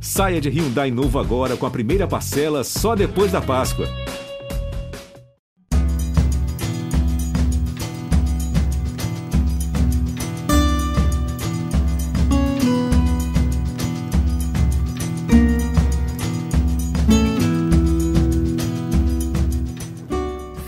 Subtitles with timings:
[0.00, 3.86] Saia de Hyundai novo agora com a primeira parcela só depois da Páscoa.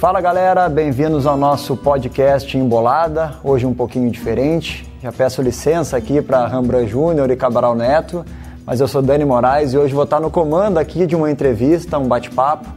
[0.00, 4.88] Fala galera, bem-vindos ao nosso podcast Embolada, hoje um pouquinho diferente.
[5.02, 8.24] Já peço licença aqui para Rambran Júnior e Cabral Neto
[8.68, 11.98] mas eu sou Dani Moraes e hoje vou estar no comando aqui de uma entrevista,
[11.98, 12.68] um bate-papo.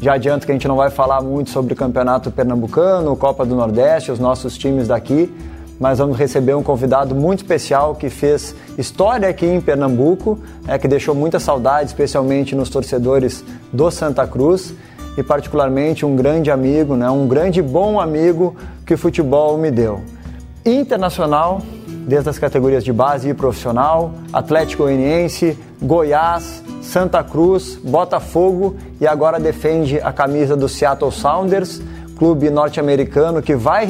[0.00, 3.54] Já adianto que a gente não vai falar muito sobre o Campeonato Pernambucano, Copa do
[3.54, 5.30] Nordeste, os nossos times daqui,
[5.78, 10.88] mas vamos receber um convidado muito especial que fez história aqui em Pernambuco, é, que
[10.88, 14.72] deixou muita saudade, especialmente nos torcedores do Santa Cruz
[15.14, 20.00] e particularmente um grande amigo, né, um grande bom amigo que o futebol me deu.
[20.64, 21.60] Internacional,
[22.06, 29.40] desde as categorias de base e profissional, Atlético Goianiense, Goiás, Santa Cruz, Botafogo e agora
[29.40, 31.80] defende a camisa do Seattle Sounders,
[32.16, 33.86] clube norte-americano que vai,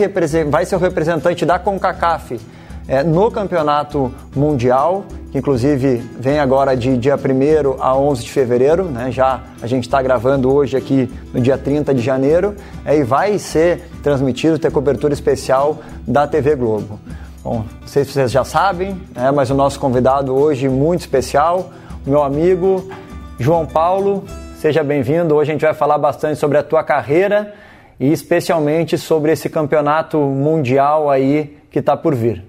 [0.48, 2.40] vai, ser o representante da CONCACAF
[2.86, 8.84] é, no campeonato mundial, que inclusive vem agora de dia 1 a 11 de fevereiro,
[8.84, 9.10] né?
[9.10, 13.38] já a gente está gravando hoje aqui no dia 30 de janeiro, é, e vai
[13.38, 16.98] ser transmitido, ter cobertura especial da TV Globo.
[17.44, 21.70] Bom, não sei se vocês já sabem, né, mas o nosso convidado hoje muito especial,
[22.06, 22.90] meu amigo
[23.38, 24.24] João Paulo.
[24.56, 25.34] Seja bem-vindo.
[25.34, 27.54] Hoje a gente vai falar bastante sobre a tua carreira
[28.00, 32.42] e especialmente sobre esse campeonato mundial aí que está por vir.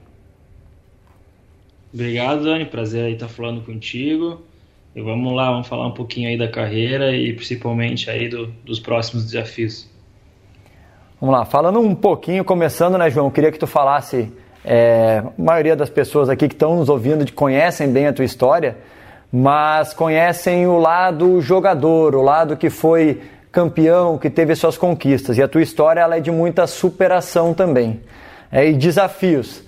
[1.94, 2.64] Obrigado, Dani.
[2.64, 4.44] Prazer aí estar falando contigo.
[4.96, 8.80] E vamos lá, vamos falar um pouquinho aí da carreira e principalmente aí do, dos
[8.80, 9.90] próximos desafios.
[11.20, 13.30] Vamos lá, falando um pouquinho, começando, né, João?
[13.30, 14.32] Queria que tu falasse
[14.66, 18.78] é, a maioria das pessoas aqui que estão nos ouvindo conhecem bem a tua história,
[19.32, 25.38] mas conhecem o lado jogador, o lado que foi campeão, que teve suas conquistas.
[25.38, 28.02] E a tua história ela é de muita superação também.
[28.52, 29.64] É, e desafios.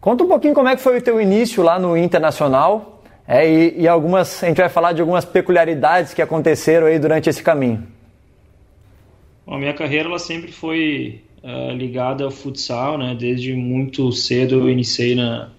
[0.00, 3.80] Conta um pouquinho como é que foi o teu início lá no Internacional é, e,
[3.80, 7.82] e, algumas, a gente vai falar de algumas peculiaridades que aconteceram aí durante esse caminho.
[9.46, 13.14] Bom, a minha carreira ela sempre foi uh, ligada ao futsal, né?
[13.14, 15.50] Desde muito cedo eu iniciei na,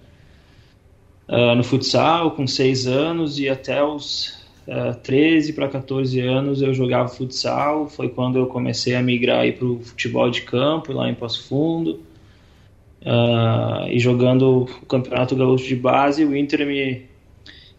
[1.28, 6.74] uh, no futsal, com 6 anos, e até os uh, 13 para 14 anos eu
[6.74, 7.88] jogava futsal.
[7.88, 12.00] Foi quando eu comecei a migrar para o futebol de campo, lá em Passo Fundo.
[13.02, 17.02] Uh, e jogando o Campeonato Gaúcho de Base, o Inter me,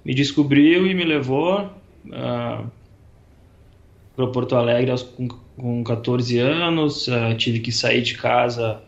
[0.05, 2.65] me descobriu e me levou uh,
[4.15, 8.79] para Porto Alegre aos, com com 14 anos, uh, tive que sair de casa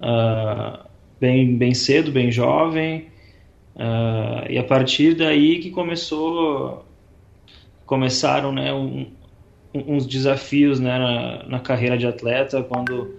[0.00, 0.86] uh,
[1.18, 3.06] bem, bem cedo, bem jovem,
[3.74, 6.84] uh, e a partir daí que começou,
[7.86, 9.06] começaram né, um,
[9.74, 13.16] uns desafios né, na, na, carreira de atleta, quando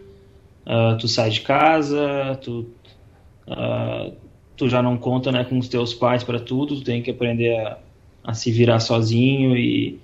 [1.00, 2.69] tu sai de casa, tu,
[4.56, 7.58] tu já não conta né, com os teus pais para tudo, tu tem que aprender
[7.58, 7.79] a,
[8.24, 9.97] a se virar sozinho e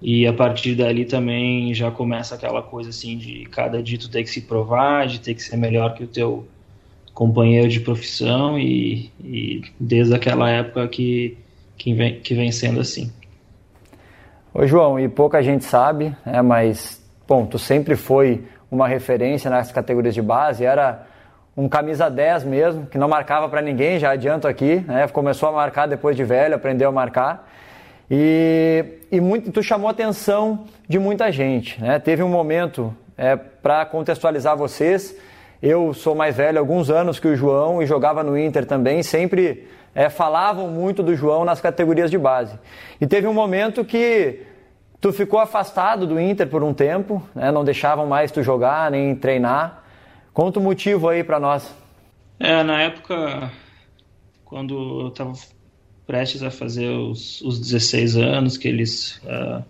[0.00, 4.22] e a partir dali também já começa aquela coisa assim de cada dia tu ter
[4.22, 6.46] que se provar, de ter que ser melhor que o teu
[7.14, 11.38] companheiro de profissão e, e desde aquela época que,
[11.78, 13.10] que, vem, que vem sendo assim.
[14.52, 19.72] Ô João, e pouca gente sabe, né, mas bom, tu sempre foi uma referência nas
[19.72, 21.06] categorias de base, era
[21.56, 25.52] um camisa 10 mesmo, que não marcava para ninguém, já adianto aqui, né, começou a
[25.52, 27.50] marcar depois de velho, aprendeu a marcar.
[28.10, 31.80] E, e muito, tu chamou a atenção de muita gente.
[31.80, 31.98] Né?
[31.98, 35.16] Teve um momento, é, para contextualizar vocês,
[35.62, 39.66] eu sou mais velho alguns anos que o João e jogava no Inter também, sempre
[39.94, 42.58] é, falavam muito do João nas categorias de base.
[43.00, 44.42] E teve um momento que
[45.00, 47.50] tu ficou afastado do Inter por um tempo, né?
[47.50, 49.82] não deixavam mais tu jogar nem treinar.
[50.32, 51.74] Conta o motivo aí para nós.
[52.38, 53.50] É, na época,
[54.44, 55.32] quando eu estava
[56.06, 59.62] prestes a fazer os, os 16 anos, que eles uh,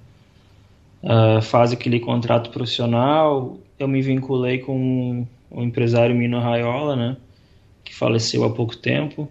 [1.03, 7.17] uh, fazem aquele contrato profissional, eu me vinculei com o empresário Mino Raiola, né,
[7.83, 9.29] que faleceu há pouco tempo.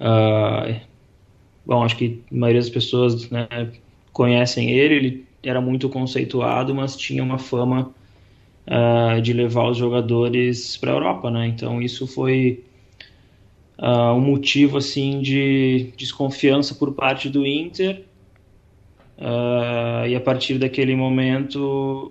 [0.00, 0.80] Uh,
[1.64, 3.46] bom, acho que a maioria das pessoas né,
[4.12, 7.92] conhecem ele, ele era muito conceituado, mas tinha uma fama
[9.22, 11.46] de levar os jogadores para a Europa, né?
[11.46, 12.64] Então isso foi
[13.84, 18.04] uh, um motivo assim de desconfiança por parte do Inter
[19.18, 22.10] uh, e a partir daquele momento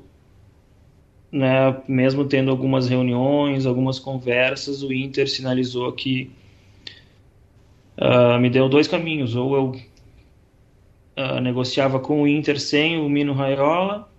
[1.31, 6.29] né, mesmo tendo algumas reuniões algumas conversas o Inter sinalizou que
[7.97, 9.35] uh, me deu dois caminhos.
[9.35, 14.09] Ou eu negociava com o Inter sem o Mino Raiola,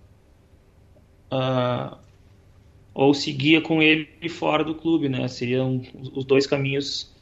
[2.93, 5.27] ou seguia com ele fora do clube, né?
[5.27, 5.81] Seriam
[6.13, 7.14] os dois caminhos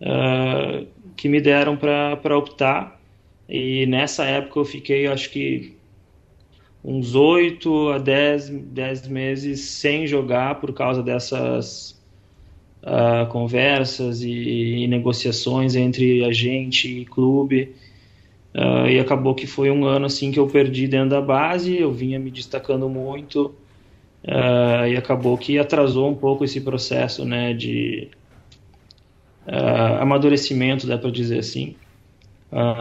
[0.00, 3.00] uh, que me deram para optar.
[3.48, 5.76] E nessa época eu fiquei, acho que
[6.84, 12.00] uns 8 a 10, 10 meses sem jogar por causa dessas
[12.82, 17.74] uh, conversas e, e, negociações entre a gente e clube.
[18.54, 21.92] Uh, e acabou que foi um ano assim que eu perdi dentro da base, eu
[21.92, 23.54] vinha me destacando muito
[24.24, 28.08] uh, e acabou que atrasou um pouco esse processo né, de
[29.46, 31.74] uh, amadurecimento, dá para dizer assim.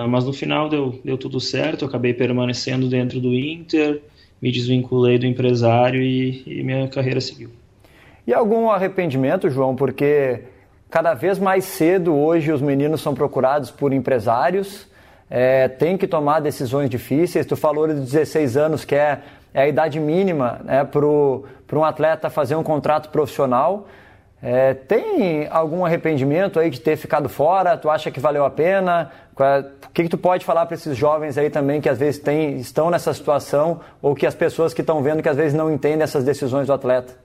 [0.09, 4.01] mas no final deu, deu tudo certo, eu acabei permanecendo dentro do Inter,
[4.41, 7.49] me desvinculei do empresário e, e minha carreira seguiu.
[8.27, 10.41] E algum arrependimento, João, porque
[10.89, 14.87] cada vez mais cedo hoje os meninos são procurados por empresários
[15.29, 17.45] é, tem que tomar decisões difíceis.
[17.45, 19.19] Tu falou de 16 anos, que é,
[19.53, 23.87] é a idade mínima né, para um atleta fazer um contrato profissional.
[24.41, 27.77] É, tem algum arrependimento aí de ter ficado fora?
[27.77, 29.11] Tu acha que valeu a pena?
[29.39, 32.19] É, o que, que tu pode falar para esses jovens aí também que às vezes
[32.19, 35.71] tem, estão nessa situação ou que as pessoas que estão vendo que às vezes não
[35.71, 37.17] entendem essas decisões do atleta?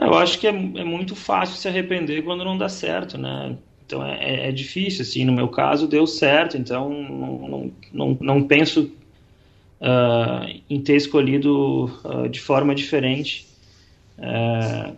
[0.00, 3.54] Eu acho que é, é muito fácil se arrepender quando não dá certo, né?
[3.84, 8.18] Então é, é, é, difícil, assim, no meu caso deu certo, então não, não, não,
[8.20, 8.90] não penso
[9.80, 13.49] uh, em ter escolhido uh, de forma diferente.
[14.20, 14.96] Uh,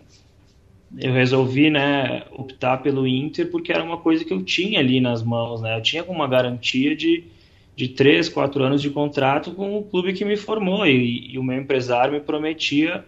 [0.97, 5.23] eu resolvi, né, optar pelo Inter porque era uma coisa que eu tinha ali nas
[5.23, 7.23] mãos, né, eu tinha uma garantia de,
[7.75, 11.43] de três, quatro anos de contrato com o clube que me formou e, e o
[11.43, 13.03] meu empresário me prometia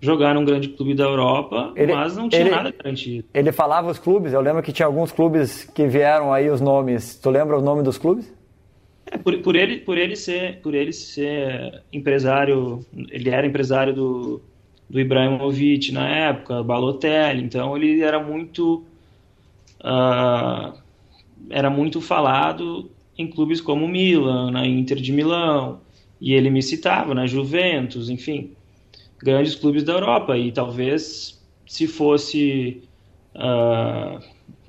[0.00, 3.24] jogar num grande clube da Europa, ele, mas não tinha ele, nada garantido.
[3.32, 7.14] Ele falava os clubes, eu lembro que tinha alguns clubes que vieram aí os nomes.
[7.14, 8.30] Tu lembra o nome dos clubes?
[9.06, 14.42] É, por, por, ele, por ele ser, por ele ser empresário, ele era empresário do,
[14.92, 18.84] do Ibrahimovic na época, Balotelli, então ele era muito
[19.80, 20.78] uh,
[21.50, 25.80] era muito falado em clubes como Milan, na Inter de Milão,
[26.20, 28.52] e ele me citava na Juventus, enfim
[29.22, 32.82] grandes clubes da Europa e talvez se fosse
[33.36, 34.20] uh,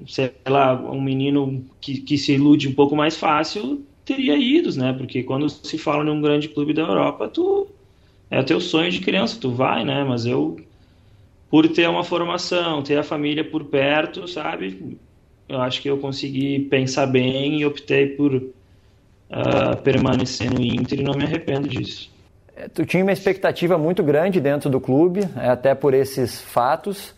[0.08, 4.94] sei lá um menino que, que se ilude um pouco mais fácil teria ido, né?
[4.94, 7.68] Porque quando se fala num grande clube da Europa, tu
[8.40, 10.04] é teu sonho de criança, tu vai, né?
[10.04, 10.58] Mas eu
[11.50, 14.98] por ter uma formação, ter a família por perto, sabe?
[15.48, 18.52] Eu acho que eu consegui pensar bem e optei por uh,
[19.84, 22.12] permanecer no Inter e não me arrependo disso.
[22.56, 27.14] É, tu tinha uma expectativa muito grande dentro do clube, é, até por esses fatos,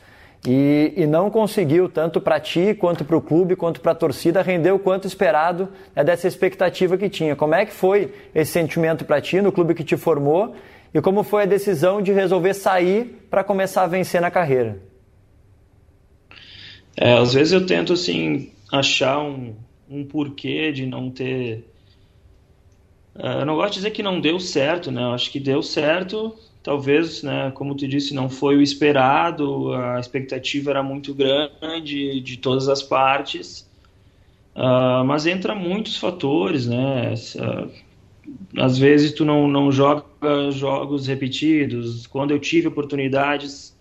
[0.45, 4.41] e, e não conseguiu, tanto para ti, quanto para o clube, quanto para a torcida,
[4.41, 7.37] render o quanto esperado é dessa expectativa que tinha.
[7.37, 10.53] Como é que foi esse sentimento para ti no clube que te formou
[10.95, 14.81] e como foi a decisão de resolver sair para começar a vencer na carreira?
[16.95, 19.53] É, às vezes eu tento assim achar um,
[19.89, 21.65] um porquê de não ter
[23.13, 25.03] é, eu não gosto de dizer que não deu certo, né?
[25.03, 26.33] Eu acho que deu certo,
[26.63, 27.51] talvez, né?
[27.53, 32.81] Como tu disse, não foi o esperado, a expectativa era muito grande de todas as
[32.81, 33.69] partes,
[34.55, 37.13] uh, mas entra muitos fatores, né?
[38.57, 40.03] às vezes tu não, não joga
[40.51, 42.07] jogos repetidos.
[42.07, 43.75] Quando eu tive oportunidades,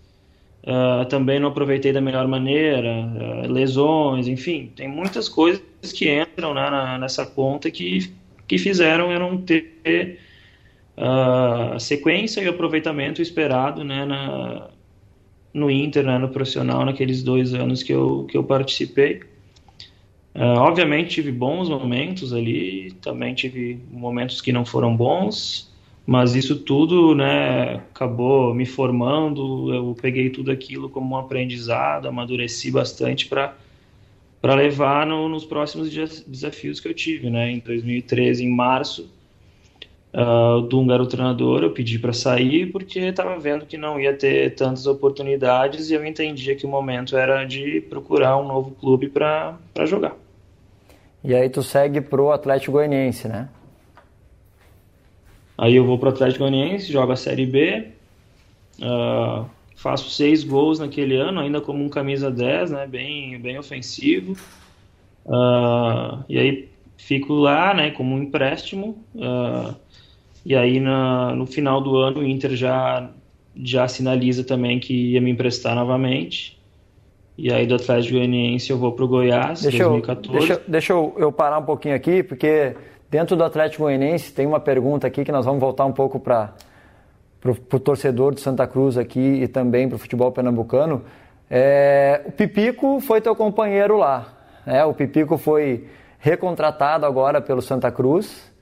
[0.62, 5.62] uh, também não aproveitei da melhor maneira, uh, lesões, enfim, tem muitas coisas
[5.94, 8.12] que entram né, na, nessa conta que
[8.46, 10.20] que fizeram eu não ter
[10.96, 14.70] a uh, sequência e aproveitamento esperado né, na,
[15.52, 19.22] no Inter, né, no profissional, naqueles dois anos que eu, que eu participei.
[20.34, 25.72] Uh, obviamente tive bons momentos ali, também tive momentos que não foram bons,
[26.06, 29.72] mas isso tudo né, acabou me formando.
[29.72, 33.54] Eu peguei tudo aquilo como um aprendizado, amadureci bastante para
[34.40, 35.88] para levar no, nos próximos
[36.26, 37.50] desafios que eu tive, né?
[37.50, 39.10] Em 2013, em março,
[40.12, 43.98] uh, o Dunga era o treinador, eu pedi para sair porque estava vendo que não
[43.98, 48.72] ia ter tantas oportunidades e eu entendia que o momento era de procurar um novo
[48.72, 49.56] clube para
[49.86, 50.14] jogar.
[51.24, 53.48] E aí tu segue pro Atlético Goianiense, né?
[55.56, 57.88] Aí eu vou pro Atlético Goianiense, jogo a Série B,
[58.80, 59.46] uh,
[59.76, 64.32] faço seis gols naquele ano, ainda como um camisa 10, né, bem, bem ofensivo.
[65.24, 68.98] Uh, e aí fico lá, né, como um empréstimo.
[69.14, 69.74] Uh,
[70.44, 73.10] e aí na, no final do ano o Inter já,
[73.56, 76.58] já sinaliza também que ia me emprestar novamente.
[77.36, 80.28] E aí do Atlético Goianiense eu vou para o Goiás, deixa 2014.
[80.28, 82.76] Eu, deixa, deixa eu, eu, parar um pouquinho aqui, porque
[83.14, 86.52] dentro do Atlético Goianiense tem uma pergunta aqui que nós vamos voltar um pouco para
[87.44, 91.04] o torcedor de Santa Cruz aqui e também para o futebol pernambucano.
[91.48, 94.26] É, o Pipico foi teu companheiro lá.
[94.66, 94.84] Né?
[94.84, 95.86] O Pipico foi
[96.18, 98.52] recontratado agora pelo Santa Cruz.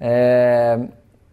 [0.00, 0.78] É,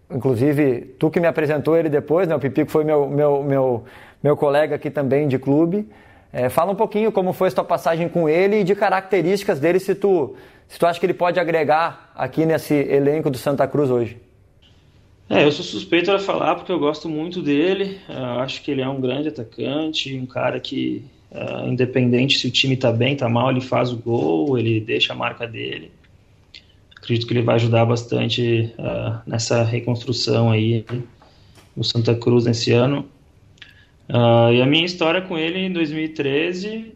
[0.10, 2.36] inclusive, tu que me apresentou ele depois, né?
[2.36, 3.84] o Pipico foi meu, meu, meu,
[4.24, 5.88] meu colega aqui também de clube.
[6.34, 9.80] É, fala um pouquinho como foi a tua passagem com ele e de características dele,
[9.80, 10.36] se tu,
[10.68, 14.18] se tu acha que ele pode agregar aqui nesse elenco do Santa Cruz hoje.
[15.30, 18.00] É, eu sou suspeito a falar porque eu gosto muito dele.
[18.10, 22.52] Eu acho que ele é um grande atacante, um cara que, uh, independente se o
[22.52, 25.92] time tá bem, tá mal, ele faz o gol, ele deixa a marca dele.
[26.98, 30.84] Acredito que ele vai ajudar bastante uh, nessa reconstrução aí
[31.76, 33.08] no Santa Cruz nesse ano.
[34.14, 36.94] Uh, e a minha história com ele em 2013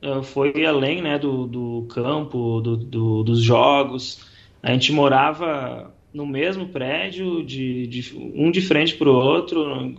[0.00, 4.20] uh, foi além né, do, do campo, do, do, dos jogos.
[4.62, 9.96] A gente morava no mesmo prédio, de, de um de frente para o outro.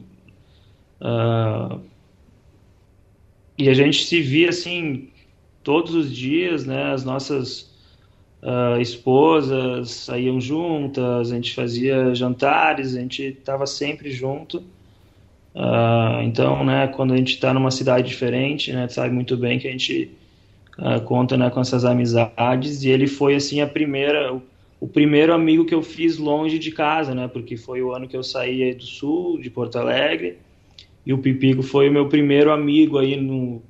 [1.01, 1.81] Uh,
[3.57, 5.09] e a gente se via assim
[5.63, 6.93] todos os dias, né?
[6.93, 7.73] As nossas
[8.41, 14.63] uh, esposas saíam juntas, a gente fazia jantares, a gente estava sempre junto.
[15.55, 19.67] Uh, então, né, quando a gente está numa cidade diferente, né, sabe muito bem que
[19.67, 20.11] a gente
[20.79, 22.83] uh, conta né, com essas amizades.
[22.83, 24.41] E ele foi assim a primeira, o,
[24.79, 28.17] o, primeiro amigo que eu fiz longe de casa, né, porque foi o ano que
[28.17, 30.37] eu saí do Sul, de Porto Alegre,
[31.05, 33.61] e o Pipico foi o meu primeiro amigo aí no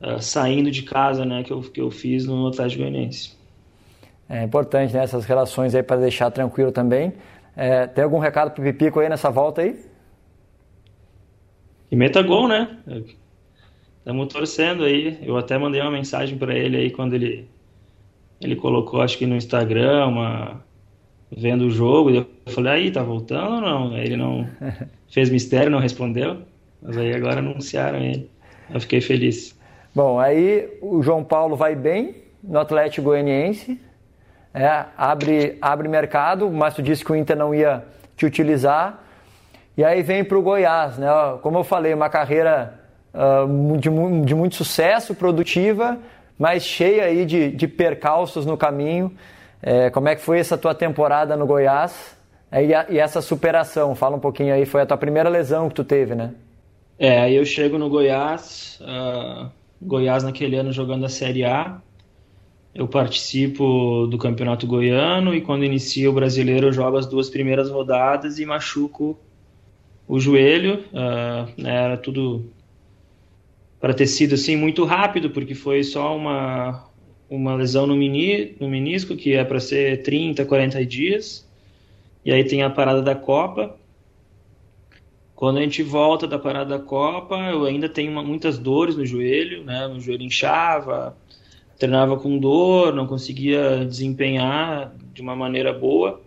[0.00, 3.32] uh, saindo de casa, né, que eu que eu fiz no Atlético Goianiense.
[4.28, 7.12] É importante né, essas relações aí para deixar tranquilo também.
[7.56, 9.89] É, tem algum recado para o Pipico aí nessa volta aí?
[11.90, 12.78] E meta gol, né?
[13.98, 15.18] Estamos torcendo aí.
[15.22, 17.48] Eu até mandei uma mensagem para ele aí quando ele
[18.40, 20.64] ele colocou, acho que no Instagram, uma,
[21.30, 22.10] vendo o jogo.
[22.10, 23.94] Eu falei, aí, tá voltando ou não?
[23.94, 24.48] Aí ele não
[25.10, 26.38] fez mistério, não respondeu.
[26.80, 28.30] Mas aí agora anunciaram ele.
[28.72, 29.58] Eu fiquei feliz.
[29.94, 33.78] Bom, aí o João Paulo vai bem no Atlético Goianiense.
[34.54, 37.84] É, abre, abre mercado, mas tu disse que o Inter não ia
[38.16, 39.04] te utilizar.
[39.80, 41.08] E aí vem para o Goiás, né?
[41.40, 42.78] Como eu falei, uma carreira
[43.14, 43.88] uh, de,
[44.26, 45.98] de, muito sucesso, produtiva,
[46.38, 49.10] mas cheia aí de, de percalços no caminho.
[49.62, 52.14] É, como é que foi essa tua temporada no Goiás
[52.52, 53.94] é, e, a, e, essa superação?
[53.94, 56.34] Fala um pouquinho aí, foi a tua primeira lesão que tu teve, né?
[56.98, 59.48] É, aí eu chego no Goiás, uh,
[59.80, 61.78] Goiás naquele ano jogando a Série A,
[62.74, 67.70] eu participo do Campeonato Goiano e quando inicia o Brasileiro eu jogo as duas primeiras
[67.70, 69.18] rodadas e machuco
[70.10, 72.50] o joelho, uh, era tudo
[73.78, 76.84] para ter sido assim muito rápido, porque foi só uma,
[77.30, 81.48] uma lesão no, mini, no menisco, que é para ser 30, 40 dias,
[82.24, 83.76] e aí tem a parada da Copa.
[85.36, 89.06] Quando a gente volta da parada da Copa, eu ainda tenho uma, muitas dores no
[89.06, 89.86] joelho, né?
[89.86, 91.16] O joelho inchava,
[91.78, 96.20] treinava com dor, não conseguia desempenhar de uma maneira boa.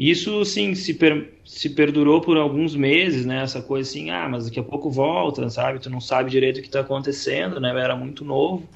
[0.00, 3.42] Isso, sim, se, per, se perdurou por alguns meses, né?
[3.42, 5.78] Essa coisa assim, ah, mas daqui a pouco volta, sabe?
[5.78, 7.70] Tu não sabe direito o que está acontecendo, né?
[7.70, 8.66] Eu era muito novo.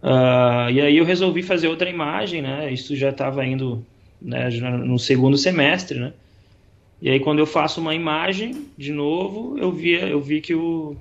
[0.00, 2.72] Uh, e aí eu resolvi fazer outra imagem, né?
[2.72, 3.84] Isso já estava indo
[4.22, 6.12] né, no segundo semestre, né?
[7.02, 10.96] E aí quando eu faço uma imagem de novo, eu via, eu vi que o,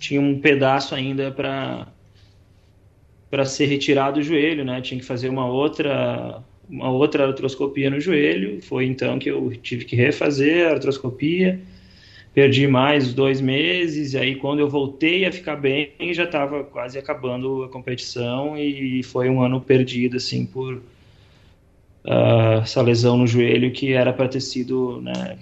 [0.00, 1.86] tinha um pedaço ainda para
[3.30, 4.80] para ser retirado do joelho, né?
[4.80, 8.62] Tinha que fazer uma outra uma outra artroscopia no joelho.
[8.62, 11.60] Foi então que eu tive que refazer a artroscopia.
[12.32, 16.98] Perdi mais dois meses, e aí quando eu voltei a ficar bem, já estava quase
[16.98, 20.82] acabando a competição e foi um ano perdido, assim, por
[22.04, 25.38] uh, essa lesão no joelho que era para ter sido né,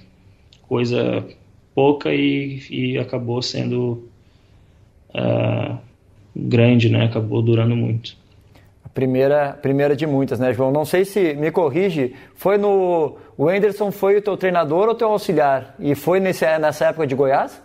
[0.69, 1.27] coisa
[1.75, 4.07] pouca e, e acabou sendo
[5.15, 5.79] uh,
[6.37, 7.07] grande, né?
[7.07, 8.21] Acabou durando muito
[8.95, 10.71] primeira, primeira de muitas, né, João?
[10.71, 15.09] Não sei se me corrige, foi no o Anderson foi o teu treinador ou teu
[15.09, 15.75] auxiliar?
[15.79, 17.63] E foi nesse, nessa época de Goiás?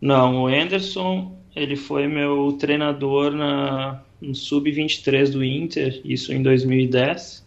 [0.00, 7.46] Não, o Anderson ele foi meu treinador na no sub-23 do Inter, isso em 2010.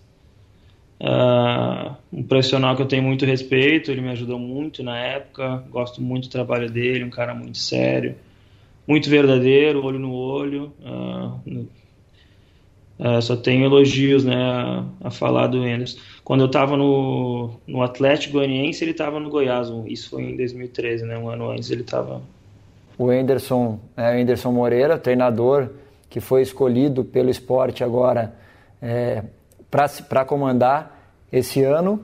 [1.00, 5.64] Uh, ah, um profissional que eu tenho muito respeito, ele me ajudou muito na época,
[5.70, 8.16] gosto muito do trabalho dele, um cara muito sério,
[8.88, 10.72] muito verdadeiro, olho no olho.
[10.80, 11.68] Uh,
[13.02, 14.36] Uh, só tenho elogios né,
[15.04, 15.98] a, falar do Anderson.
[16.24, 19.70] Quando eu estava no, no Atlético Goianiense, ele estava no Goiás.
[19.88, 22.22] Isso foi em 2013, né, um ano antes ele estava
[23.02, 25.70] o Anderson, é, Anderson Moreira, treinador
[26.08, 28.36] que foi escolhido pelo esporte agora
[28.80, 29.24] é,
[30.08, 31.00] para comandar
[31.32, 32.04] esse ano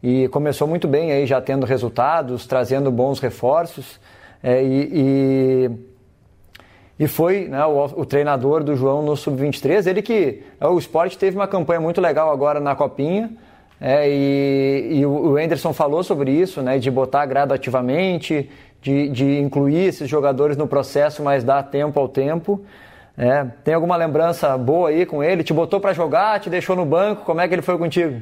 [0.00, 3.98] e começou muito bem aí já tendo resultados, trazendo bons reforços
[4.40, 5.70] é, e, e,
[6.98, 11.18] e, foi né, o, o, treinador do João no Sub-23, ele que é, o esporte
[11.18, 13.30] teve uma campanha muito legal agora na Copinha
[13.80, 18.48] é, e, e, o Anderson falou sobre isso, né, de botar gradativamente,
[18.80, 22.64] de, de incluir esses jogadores no processo, mas dar tempo ao tempo.
[23.18, 25.42] É, tem alguma lembrança boa aí com ele?
[25.42, 27.24] Te botou para jogar, te deixou no banco?
[27.24, 28.20] Como é que ele foi contigo?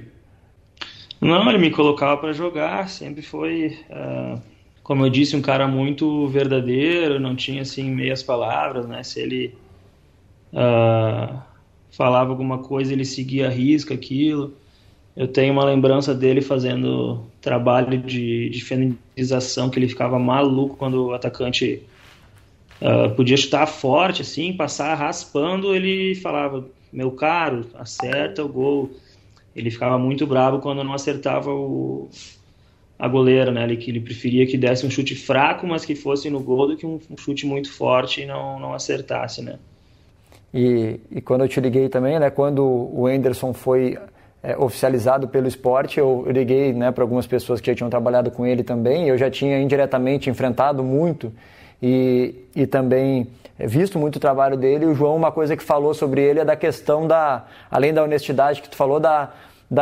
[1.20, 4.40] Não, ele me colocava para jogar, sempre foi, uh,
[4.84, 9.02] como eu disse, um cara muito verdadeiro, não tinha assim meias palavras, né?
[9.02, 9.54] Se ele
[10.52, 11.38] uh,
[11.90, 14.54] falava alguma coisa, ele seguia a risca aquilo.
[15.16, 21.06] Eu tenho uma lembrança dele fazendo trabalho de, de finalização, que ele ficava maluco quando
[21.06, 21.82] o atacante
[22.82, 28.90] uh, podia chutar forte, assim, passar raspando, ele falava, meu caro, acerta o gol.
[29.56, 32.10] Ele ficava muito bravo quando não acertava o,
[32.98, 33.64] a goleira, né?
[33.64, 36.86] Ele, ele preferia que desse um chute fraco, mas que fosse no gol, do que
[36.86, 39.58] um, um chute muito forte e não, não acertasse, né?
[40.52, 42.30] E, e quando eu te liguei também, né?
[42.30, 43.98] Quando o Anderson foi
[44.44, 48.46] é, oficializado pelo esporte, eu liguei né, para algumas pessoas que já tinham trabalhado com
[48.46, 49.08] ele também.
[49.08, 51.32] Eu já tinha indiretamente enfrentado muito
[51.82, 53.26] e, e também
[53.58, 54.84] visto muito o trabalho dele.
[54.84, 58.60] O João, uma coisa que falou sobre ele é da questão da, além da honestidade
[58.60, 59.32] que tu falou, da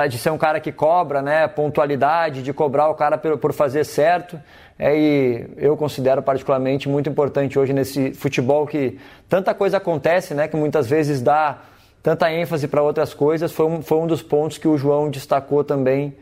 [0.09, 4.41] de ser um cara que cobra, né, pontualidade, de cobrar o cara por, fazer certo.
[4.79, 10.49] É, e eu considero particularmente muito importante hoje nesse futebol que tanta coisa acontece, né,
[10.49, 11.59] que muitas vezes dá
[12.03, 13.53] tanta ênfase para outras coisas.
[13.53, 16.15] Foi um, foi um dos pontos que o João destacou também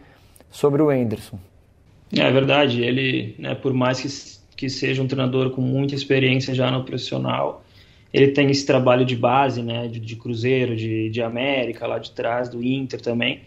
[0.50, 1.38] sobre o Anderson.
[2.16, 4.08] É verdade, ele, né, por mais que
[4.60, 7.64] que seja um treinador com muita experiência já no profissional.
[8.12, 12.10] Ele tem esse trabalho de base, né, de, de Cruzeiro, de, de América, lá de
[12.10, 13.40] trás, do Inter também.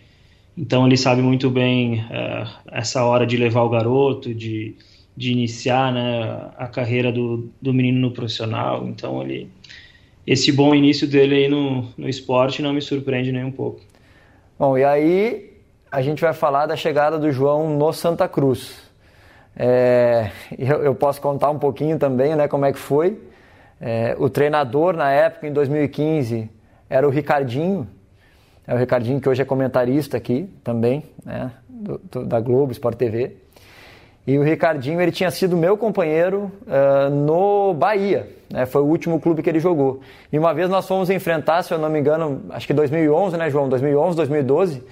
[0.57, 4.75] Então ele sabe muito bem uh, essa hora de levar o garoto, de,
[5.17, 8.87] de iniciar né, a carreira do, do menino no profissional.
[8.87, 9.49] Então ele,
[10.25, 13.81] esse bom início dele aí no, no esporte não me surpreende nem um pouco.
[14.59, 15.53] Bom, e aí
[15.91, 18.81] a gente vai falar da chegada do João no Santa Cruz.
[19.55, 23.19] É, eu, eu, posso contar um pouquinho também, né, como é que foi.
[23.79, 26.49] É, o treinador na época, em 2015,
[26.89, 27.87] era o Ricardinho.
[28.67, 32.97] É o Ricardinho que hoje é comentarista aqui também, né, do, do, da Globo, Sport
[32.97, 33.37] TV.
[34.25, 39.19] E o Ricardinho ele tinha sido meu companheiro uh, no Bahia, né, foi o último
[39.19, 39.99] clube que ele jogou.
[40.31, 43.49] E uma vez nós fomos enfrentar, se eu não me engano, acho que 2011, né,
[43.49, 43.67] João?
[43.67, 44.83] 2011, 2012.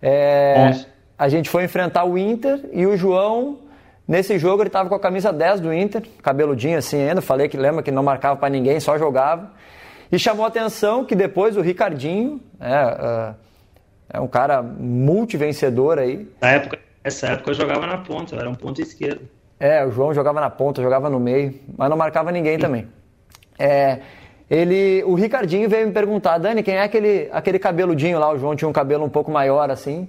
[0.00, 0.84] É,
[1.18, 3.58] a gente foi enfrentar o Inter e o João
[4.08, 7.58] Nesse jogo ele estava com a camisa 10 do Inter, cabeludinho assim ainda, falei que
[7.58, 9.52] lembra que não marcava para ninguém, só jogava.
[10.10, 13.34] E chamou a atenção que depois o Ricardinho, é,
[14.14, 16.26] é um cara multivencedor aí.
[16.40, 19.28] Na época, essa época eu jogava na ponta, eu era um ponto esquerdo.
[19.60, 22.86] É, o João jogava na ponta, jogava no meio, mas não marcava ninguém também.
[23.58, 23.98] É,
[24.48, 28.32] ele, o Ricardinho veio me perguntar, Dani, quem é aquele, aquele cabeludinho lá?
[28.32, 30.08] O João tinha um cabelo um pouco maior assim.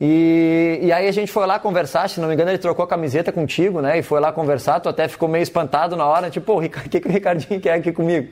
[0.00, 2.88] E, e aí a gente foi lá conversar, se não me engano ele trocou a
[2.88, 3.98] camiseta contigo, né?
[3.98, 7.08] E foi lá conversar, tu até ficou meio espantado na hora, tipo, o que, que
[7.08, 8.28] o Ricardinho quer aqui comigo?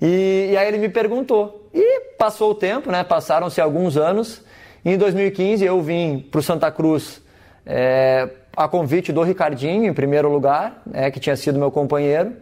[0.00, 1.68] E, e aí ele me perguntou.
[1.74, 3.04] E passou o tempo, né?
[3.04, 4.42] Passaram-se alguns anos.
[4.84, 7.22] Em 2015 eu vim para o Santa Cruz
[7.66, 12.34] é, a convite do Ricardinho, em primeiro lugar, né, que tinha sido meu companheiro.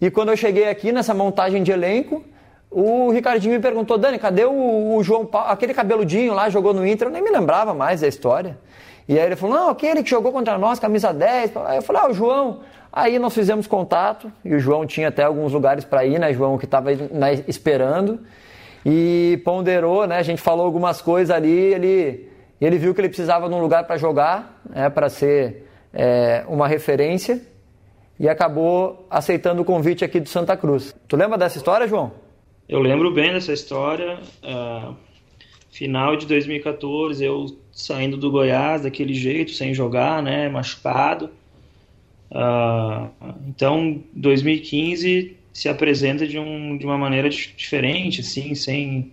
[0.00, 2.24] E quando eu cheguei aqui nessa montagem de elenco,
[2.70, 6.86] o Ricardinho me perguntou, Dani, cadê o, o, João Paulo, aquele cabeludinho lá, jogou no
[6.86, 8.58] Inter, eu nem me lembrava mais da história.
[9.08, 11.56] E aí ele falou, não, aquele que jogou contra nós, camisa 10.
[11.64, 12.60] Aí eu falei, ah, o João.
[12.96, 16.56] Aí nós fizemos contato, e o João tinha até alguns lugares para ir, né, João,
[16.56, 16.90] que estava
[17.46, 18.20] esperando.
[18.86, 22.26] E ponderou, né, a gente falou algumas coisas ali, ele,
[22.58, 26.66] ele viu que ele precisava de um lugar para jogar, né, para ser é, uma
[26.66, 27.42] referência,
[28.18, 30.96] e acabou aceitando o convite aqui do Santa Cruz.
[31.06, 32.12] Tu lembra dessa história, João?
[32.66, 34.20] Eu lembro bem dessa história.
[34.42, 34.94] Uh,
[35.70, 41.28] final de 2014, eu saindo do Goiás daquele jeito, sem jogar, né, machucado.
[42.30, 43.10] Uh,
[43.48, 49.12] então, 2015 se apresenta de, um, de uma maneira diferente, assim, sem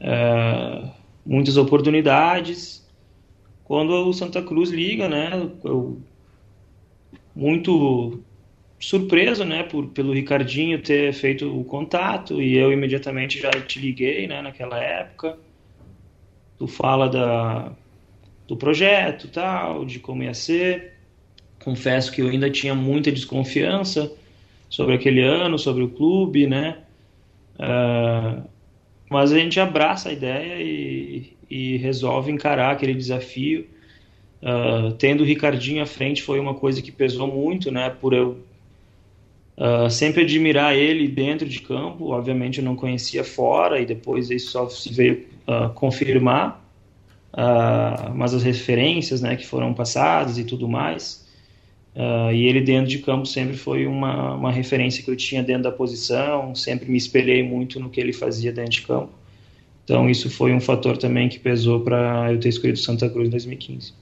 [0.00, 0.90] uh,
[1.24, 2.86] muitas oportunidades.
[3.64, 5.30] Quando o Santa Cruz liga, né,
[5.64, 6.00] eu,
[7.34, 8.24] muito
[8.78, 14.26] surpreso, né, por, pelo Ricardinho ter feito o contato e eu imediatamente já te liguei,
[14.26, 15.38] né, naquela época.
[16.58, 17.76] Tu fala da,
[18.48, 20.95] do projeto, tal, de como ia ser.
[21.66, 24.12] Confesso que eu ainda tinha muita desconfiança
[24.70, 26.78] sobre aquele ano, sobre o clube, né?
[27.58, 28.40] Uh,
[29.10, 33.66] mas a gente abraça a ideia e, e resolve encarar aquele desafio.
[34.40, 37.90] Uh, tendo o Ricardinho à frente foi uma coisa que pesou muito, né?
[37.90, 38.38] Por eu
[39.56, 42.12] uh, sempre admirar ele dentro de campo.
[42.12, 45.26] Obviamente eu não conhecia fora e depois isso só se veio
[45.74, 46.64] confirmar.
[48.14, 51.25] mas as referências, né, que foram passadas e tudo mais.
[52.32, 55.72] E ele dentro de campo sempre foi uma, uma referência que eu tinha dentro da
[55.72, 56.54] posição.
[56.54, 59.10] Sempre me espelhei muito no que ele fazia dentro de campo.
[59.84, 63.30] Então isso foi um fator também que pesou para eu ter escolhido Santa Cruz em
[63.30, 63.94] 2015.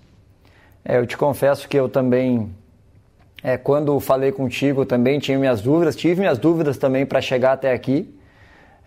[0.84, 2.50] É, eu te confesso que eu também,
[3.42, 7.72] é, quando falei contigo, também tinha minhas dúvidas, tive minhas dúvidas também para chegar até
[7.72, 8.08] aqui.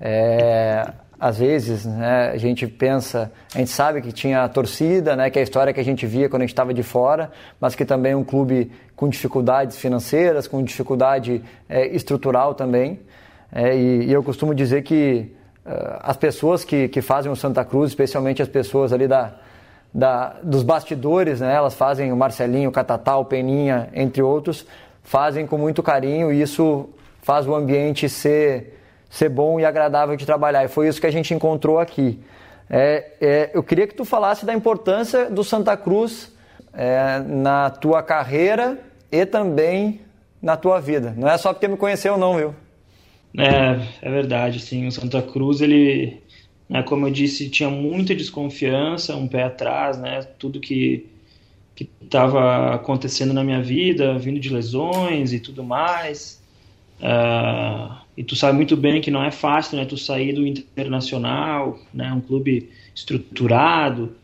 [0.01, 5.29] É, às vezes, né, a gente pensa, a gente sabe que tinha a torcida, né,
[5.29, 7.73] que é a história que a gente via quando a gente estava de fora, mas
[7.73, 12.99] que também é um clube com dificuldades financeiras, com dificuldade é, estrutural também.
[13.51, 15.31] É, e, e, eu costumo dizer que
[15.65, 19.33] uh, as pessoas que, que fazem o Santa Cruz, especialmente as pessoas ali da,
[19.93, 21.53] da, dos bastidores, né?
[21.53, 24.65] elas fazem o Marcelinho, o Catatal, o Peninha, entre outros,
[25.01, 26.89] fazem com muito carinho e isso
[27.21, 28.76] faz o ambiente ser,
[29.09, 30.63] ser bom e agradável de trabalhar.
[30.63, 32.19] E foi isso que a gente encontrou aqui.
[32.69, 36.33] É, é, eu queria que tu falasse da importância do Santa Cruz
[36.73, 38.77] é, na tua carreira
[39.11, 40.01] e também
[40.41, 41.13] na tua vida.
[41.17, 42.53] Não é só porque me conheceu não, viu?
[43.37, 44.87] É, é verdade, sim.
[44.87, 46.21] O Santa Cruz, ele,
[46.67, 50.21] né, como eu disse, tinha muita desconfiança, um pé atrás, né?
[50.37, 51.05] Tudo que
[51.77, 56.41] que estava acontecendo na minha vida, vindo de lesões e tudo mais.
[56.99, 59.85] Uh, e tu sabe muito bem que não é fácil, né?
[59.85, 62.11] Tu sair do internacional, né?
[62.11, 64.15] Um clube estruturado.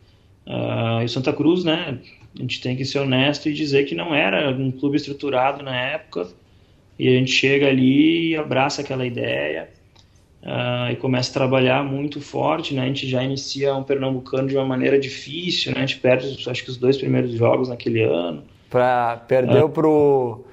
[0.48, 2.00] Uh, e o Santa Cruz, né?
[2.38, 5.80] A gente tem que ser honesto e dizer que não era um clube estruturado na
[5.80, 6.28] época
[6.98, 9.70] e a gente chega ali e abraça aquela ideia
[10.42, 12.82] uh, e começa a trabalhar muito forte, né?
[12.82, 15.78] A gente já inicia um pernambucano de uma maneira difícil, né?
[15.78, 18.44] A gente perde, acho que os dois primeiros jogos naquele ano.
[18.72, 20.46] Pra, perdeu uh, pro,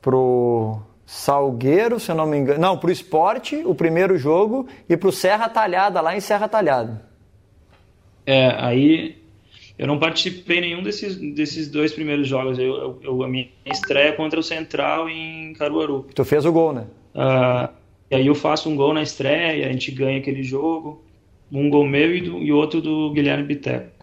[0.00, 2.58] pro Salgueiro, se eu não me engano.
[2.58, 7.02] Não, pro Esporte, o primeiro jogo, e pro Serra Talhada, lá em Serra Talhada.
[8.24, 9.18] É, aí
[9.78, 12.58] eu não participei nenhum desses, desses dois primeiros jogos.
[12.58, 16.06] Eu, eu, a minha estreia contra o Central em Caruaru.
[16.14, 16.86] Tu fez o gol, né?
[17.14, 17.68] Uh,
[18.10, 21.04] e aí eu faço um gol na estreia, a gente ganha aquele jogo.
[21.52, 24.01] Um gol meu e, do, e outro do Guilherme Biteco.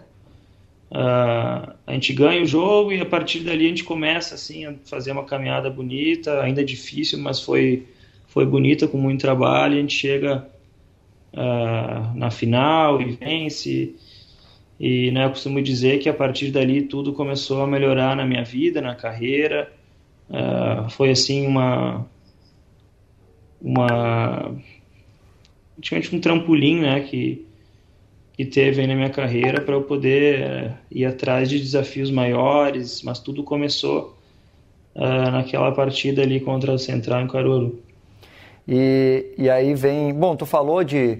[0.91, 4.73] Uh, a gente ganha o jogo e a partir dali a gente começa assim a
[4.85, 7.85] fazer uma caminhada bonita, ainda difícil, mas foi
[8.27, 9.77] foi bonita com muito trabalho.
[9.77, 10.47] A gente chega
[11.33, 13.95] uh, na final e vence.
[14.79, 18.43] E né, eu costumo dizer que a partir dali tudo começou a melhorar na minha
[18.43, 19.71] vida, na carreira.
[20.29, 22.07] Uh, foi assim uma
[23.61, 24.55] uma
[25.75, 27.45] praticamente um trampolim, né, que
[28.39, 33.03] que teve aí na minha carreira para eu poder uh, ir atrás de desafios maiores,
[33.03, 34.17] mas tudo começou
[34.95, 37.81] uh, naquela partida ali contra o Central em Caruaru.
[38.65, 41.19] E, e aí vem, bom, tu falou de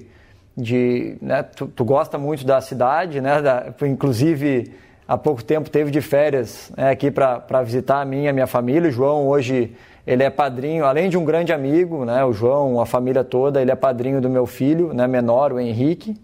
[0.56, 4.72] de né, tu, tu, gosta muito da cidade, né, da, inclusive
[5.06, 8.48] há pouco tempo teve de férias né, aqui para visitar a minha e a minha
[8.48, 8.88] família.
[8.88, 9.76] O João hoje
[10.08, 13.72] ele é padrinho, além de um grande amigo, né, o João, a família toda, ele
[13.72, 16.16] é padrinho do meu filho, né, menor, o Henrique.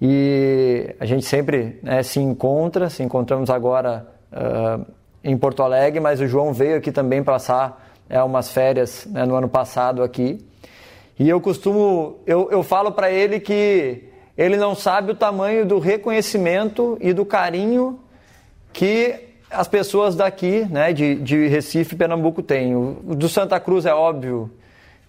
[0.00, 4.84] E a gente sempre né, se encontra, se encontramos agora uh,
[5.22, 9.34] em Porto Alegre, mas o João veio aqui também passar é, umas férias né, no
[9.34, 10.44] ano passado aqui.
[11.18, 14.04] E eu costumo, eu, eu falo para ele que
[14.38, 18.00] ele não sabe o tamanho do reconhecimento e do carinho
[18.72, 22.74] que as pessoas daqui, né, de, de Recife Pernambuco têm.
[22.74, 24.50] O, do Santa Cruz é óbvio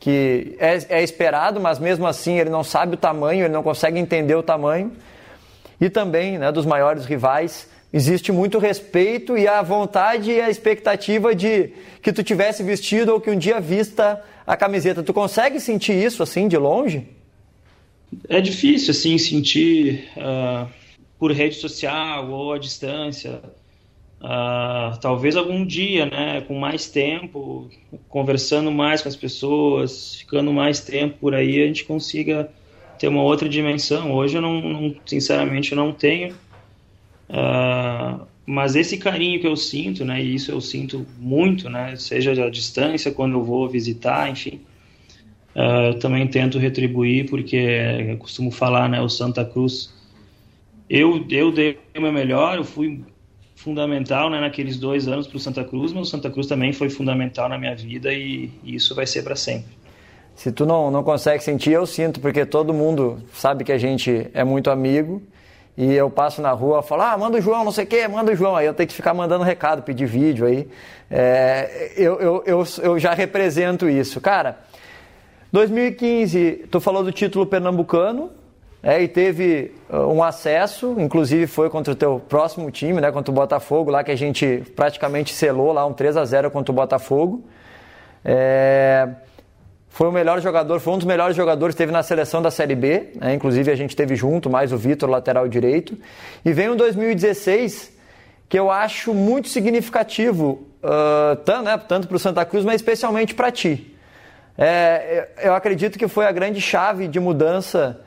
[0.02, 4.00] que é, é esperado, mas mesmo assim ele não sabe o tamanho, ele não consegue
[4.00, 4.92] entender o tamanho.
[5.80, 11.36] E também, né, dos maiores rivais, existe muito respeito e a vontade e a expectativa
[11.36, 15.04] de que tu tivesse vestido ou que um dia vista a camiseta.
[15.04, 17.08] Tu consegue sentir isso assim de longe?
[18.28, 20.68] É difícil assim sentir uh,
[21.20, 23.40] por rede social ou à distância.
[24.21, 27.67] Uh, talvez algum dia, né, com mais tempo,
[28.07, 32.47] conversando mais com as pessoas, ficando mais tempo por aí, a gente consiga
[32.99, 34.13] ter uma outra dimensão.
[34.13, 36.36] Hoje eu não, não sinceramente, eu não tenho.
[37.27, 42.45] Uh, mas esse carinho que eu sinto, né, e isso eu sinto muito, né, seja
[42.45, 44.62] à distância, quando eu vou visitar, enfim,
[45.55, 49.91] uh, eu também tento retribuir, porque eu costumo falar, né, o Santa Cruz,
[50.88, 53.01] eu, eu dei o meu melhor, eu fui,
[53.63, 56.89] fundamental né, naqueles dois anos para o Santa Cruz, mas o Santa Cruz também foi
[56.89, 59.71] fundamental na minha vida e, e isso vai ser para sempre.
[60.36, 64.30] Se tu não, não consegue sentir, eu sinto, porque todo mundo sabe que a gente
[64.34, 65.21] é muito amigo
[65.78, 68.08] e eu passo na rua e falo, ah, manda o João, não sei o quê,
[68.08, 68.56] manda o João.
[68.56, 70.67] Aí eu tenho que ficar mandando recado, pedir vídeo aí.
[71.10, 74.19] É, eu, eu, eu, eu já represento isso.
[74.19, 74.58] Cara,
[75.52, 78.32] 2015, tu falou do título pernambucano,
[78.84, 83.32] é, e teve uh, um acesso, inclusive foi contra o teu próximo time, né, contra
[83.32, 86.76] o Botafogo, lá que a gente praticamente selou lá um 3 a 0 contra o
[86.76, 87.44] Botafogo.
[88.26, 89.08] É,
[89.88, 92.74] foi o melhor jogador, foi um dos melhores jogadores que teve na seleção da Série
[92.74, 95.96] B, né, inclusive a gente teve junto, mais o Vitor, lateral direito.
[96.44, 97.91] E vem um 2016
[98.50, 103.36] que eu acho muito significativo, uh, tanto, né, tanto para o Santa Cruz, mas especialmente
[103.36, 103.96] para ti.
[104.58, 108.02] É, eu acredito que foi a grande chave de mudança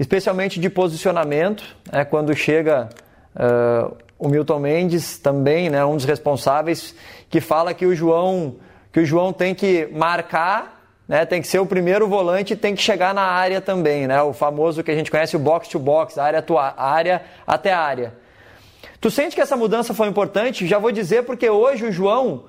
[0.00, 2.88] especialmente de posicionamento, é, quando chega
[3.36, 6.94] uh, o Milton Mendes também, né, um dos responsáveis,
[7.28, 8.56] que fala que o João,
[8.90, 12.74] que o João tem que marcar, né, tem que ser o primeiro volante e tem
[12.74, 15.78] que chegar na área também, né, o famoso que a gente conhece, o box to
[15.78, 18.14] box, área, a área até área.
[19.02, 20.66] Tu sente que essa mudança foi importante?
[20.66, 22.44] Já vou dizer porque hoje o João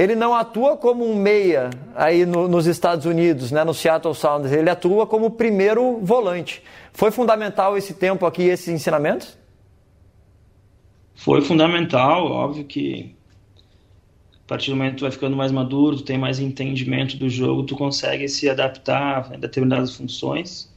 [0.00, 4.50] ele não atua como um meia aí no, nos Estados Unidos, né, no Seattle Sounders,
[4.50, 6.62] ele atua como primeiro volante.
[6.90, 9.36] Foi fundamental esse tempo aqui, esses ensinamentos?
[11.14, 13.14] Foi fundamental, óbvio que
[14.32, 17.28] a partir do momento que tu vai ficando mais maduro, tu tem mais entendimento do
[17.28, 20.72] jogo, tu consegue se adaptar a determinadas funções.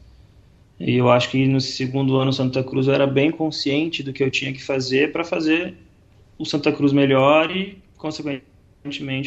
[0.78, 4.22] E eu acho que no segundo ano Santa Cruz eu era bem consciente do que
[4.22, 5.76] eu tinha que fazer para fazer
[6.38, 8.53] o Santa Cruz melhor e, consequentemente,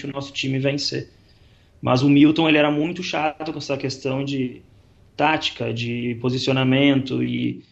[0.05, 1.09] o nosso time vencer.
[1.81, 4.61] Mas o Milton ele era muito chato com essa questão de
[5.17, 7.63] tática, de posicionamento e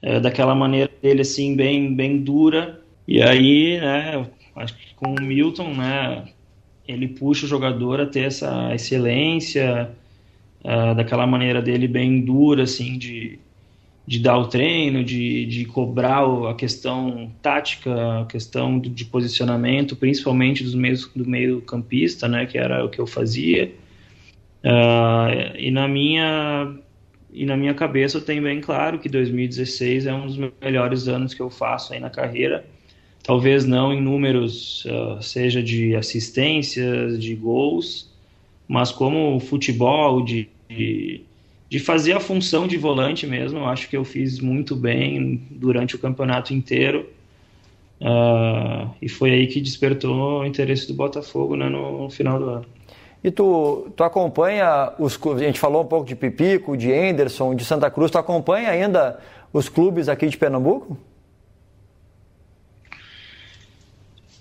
[0.00, 2.80] é, daquela maneira dele assim bem bem dura.
[3.06, 6.24] E aí, né, acho que com o Milton, né,
[6.88, 9.90] ele puxa o jogador a ter essa excelência,
[10.64, 13.38] uh, daquela maneira dele bem dura, assim, de,
[14.06, 20.62] de dar o treino, de, de cobrar a questão tática, a questão de posicionamento, principalmente
[20.62, 23.72] dos meios, do meio campista, né, que era o que eu fazia.
[24.64, 26.74] Uh, e na minha
[27.32, 31.34] e na minha cabeça eu tenho bem claro que 2016 é um dos melhores anos
[31.34, 32.64] que eu faço aí na carreira.
[33.22, 38.10] Talvez não em números, uh, seja de assistências, de gols,
[38.68, 41.22] mas como futebol, de, de,
[41.68, 45.96] de, fazer a função de volante mesmo, eu acho que eu fiz muito bem durante
[45.96, 47.08] o campeonato inteiro.
[48.00, 52.48] Uh, e foi aí que despertou o interesse do Botafogo né, no, no final do
[52.50, 52.66] ano.
[53.24, 57.54] E tu, tu acompanha os clubes, a gente falou um pouco de Pipico, de Anderson,
[57.54, 59.18] de Santa Cruz, tu acompanha ainda
[59.52, 60.98] os clubes aqui de Pernambuco?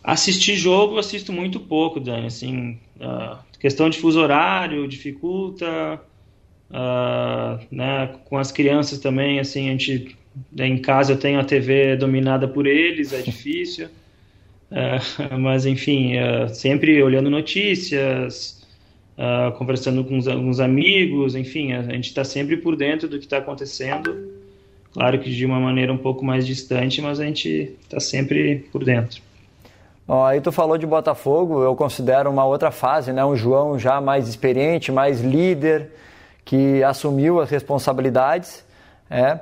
[0.03, 2.27] Assistir jogo, assisto muito pouco, Dani.
[2.27, 5.99] Assim, uh, questão de fuso horário dificulta.
[6.69, 10.17] Uh, né, com as crianças também, assim, a gente
[10.51, 13.87] né, em casa eu tenho a TV dominada por eles, é difícil.
[14.71, 16.13] Uh, mas enfim,
[16.53, 18.65] sempre olhando notícias,
[19.17, 23.25] uh, conversando com alguns amigos, enfim, a, a gente está sempre por dentro do que
[23.25, 24.33] está acontecendo.
[24.93, 28.83] Claro que de uma maneira um pouco mais distante, mas a gente está sempre por
[28.83, 29.21] dentro.
[30.07, 33.25] Aí tu falou de Botafogo, eu considero uma outra fase, né?
[33.25, 35.89] Um João já mais experiente, mais líder,
[36.45, 38.63] que assumiu as responsabilidades,
[39.09, 39.39] é,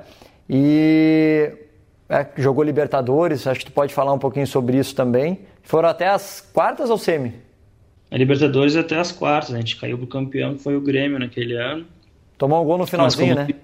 [0.48, 1.52] e
[2.08, 5.40] é, jogou Libertadores, acho que tu pode falar um pouquinho sobre isso também.
[5.62, 7.34] Foram até as quartas ou semi?
[8.10, 11.56] A Libertadores até as quartas, a gente caiu pro campeão, que foi o Grêmio naquele
[11.56, 11.86] ano.
[12.38, 13.48] Tomou um gol no finalzinho, como...
[13.48, 13.54] né?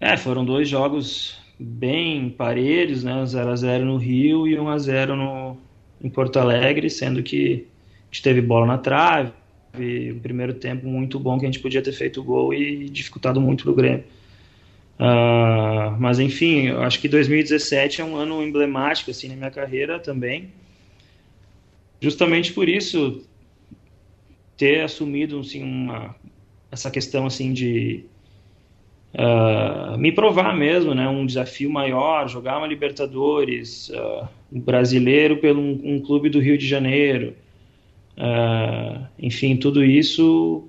[0.00, 3.12] É, foram dois jogos bem parelhos, né?
[3.22, 5.56] 0x0 no Rio e 1x0 no,
[6.02, 7.66] em Porto Alegre, sendo que
[8.10, 9.32] a gente teve bola na trave,
[9.74, 13.40] um primeiro tempo muito bom que a gente podia ter feito o gol e dificultado
[13.40, 14.04] muito do Grêmio.
[14.98, 19.98] Uh, mas enfim, eu acho que 2017 é um ano emblemático assim na minha carreira
[19.98, 20.50] também.
[22.00, 23.22] Justamente por isso,
[24.56, 26.14] ter assumido assim, uma,
[26.70, 28.04] essa questão assim de
[29.14, 35.60] uh, me provar mesmo, né, um desafio maior, jogar uma Libertadores, uh, um brasileiro pelo
[35.60, 37.34] um, um, clube do Rio de Janeiro,
[38.20, 40.68] uh, enfim, tudo isso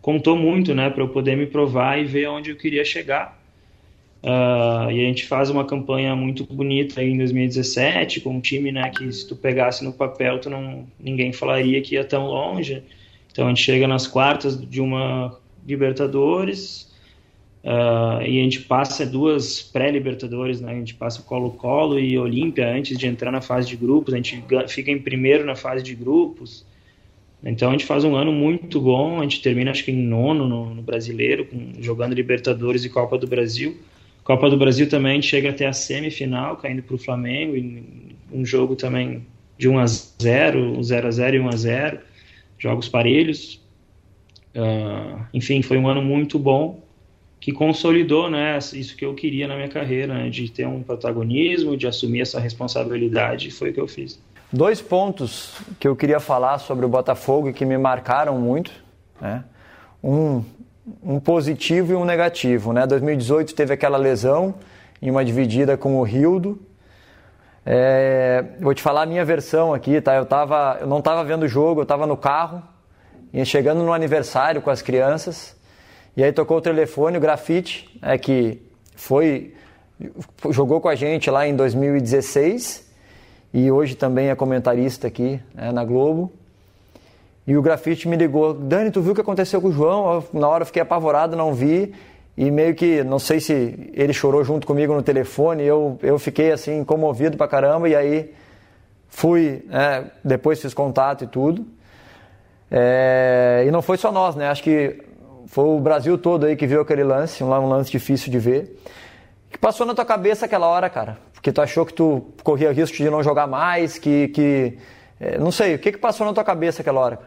[0.00, 3.38] contou muito, né, para eu poder me provar e ver onde eu queria chegar.
[4.22, 8.90] Uh, e a gente faz uma campanha muito bonita em 2017 com um time né,
[8.90, 12.82] que se tu pegasse no papel tu não ninguém falaria que ia tão longe
[13.32, 16.90] então a gente chega nas quartas de uma Libertadores,
[17.62, 20.72] Uh, e a gente passa duas pré-Libertadores, né?
[20.72, 24.14] A gente passa Colo-Colo e Olímpia antes de entrar na fase de grupos.
[24.14, 26.64] A gente fica em primeiro na fase de grupos.
[27.42, 29.20] Então a gente faz um ano muito bom.
[29.20, 33.16] A gente termina, acho que em nono no, no Brasileiro, com, jogando Libertadores e Copa
[33.16, 33.78] do Brasil.
[34.22, 37.56] Copa do Brasil também a gente chega até a semifinal, caindo para o Flamengo.
[37.56, 37.82] E
[38.32, 39.26] um jogo também
[39.58, 41.98] de 1 a 0, 0 a 0 e 1 a 0,
[42.58, 43.60] jogos parelhos.
[44.54, 46.82] Uh, enfim, foi um ano muito bom
[47.40, 51.74] que consolidou né, isso que eu queria na minha carreira, né, de ter um protagonismo,
[51.74, 54.20] de assumir essa responsabilidade, e foi o que eu fiz.
[54.52, 58.72] Dois pontos que eu queria falar sobre o Botafogo e que me marcaram muito,
[59.20, 59.44] né?
[60.02, 60.42] um,
[61.00, 62.72] um positivo e um negativo.
[62.72, 62.84] Né?
[62.84, 64.56] 2018 teve aquela lesão
[65.00, 66.60] em uma dividida com o Rildo.
[67.64, 70.16] É, vou te falar a minha versão aqui, tá?
[70.16, 72.60] Eu, tava, eu não estava vendo o jogo, eu estava no carro,
[73.32, 75.56] ia chegando no aniversário com as crianças.
[76.16, 78.60] E aí tocou o telefone, o Grafite, é, que
[78.96, 79.54] foi
[80.50, 82.89] jogou com a gente lá em 2016
[83.52, 86.32] e hoje também é comentarista aqui né, na Globo.
[87.46, 90.14] E o Grafite me ligou, Dani, tu viu o que aconteceu com o João?
[90.32, 91.92] Eu, na hora eu fiquei apavorado, não vi.
[92.36, 96.52] E meio que, não sei se ele chorou junto comigo no telefone, eu, eu fiquei
[96.52, 98.32] assim, comovido pra caramba, e aí
[99.08, 101.66] fui, é, depois fiz contato e tudo.
[102.70, 104.48] É, e não foi só nós, né?
[104.48, 105.02] Acho que
[105.46, 108.80] foi o Brasil todo aí que viu aquele lance, um lance difícil de ver.
[109.48, 111.18] O que passou na tua cabeça aquela hora, cara?
[111.40, 114.28] Porque tu achou que tu corria risco de não jogar mais, que.
[114.28, 114.76] que
[115.18, 117.18] é, não sei, o que, que passou na tua cabeça aquela hora?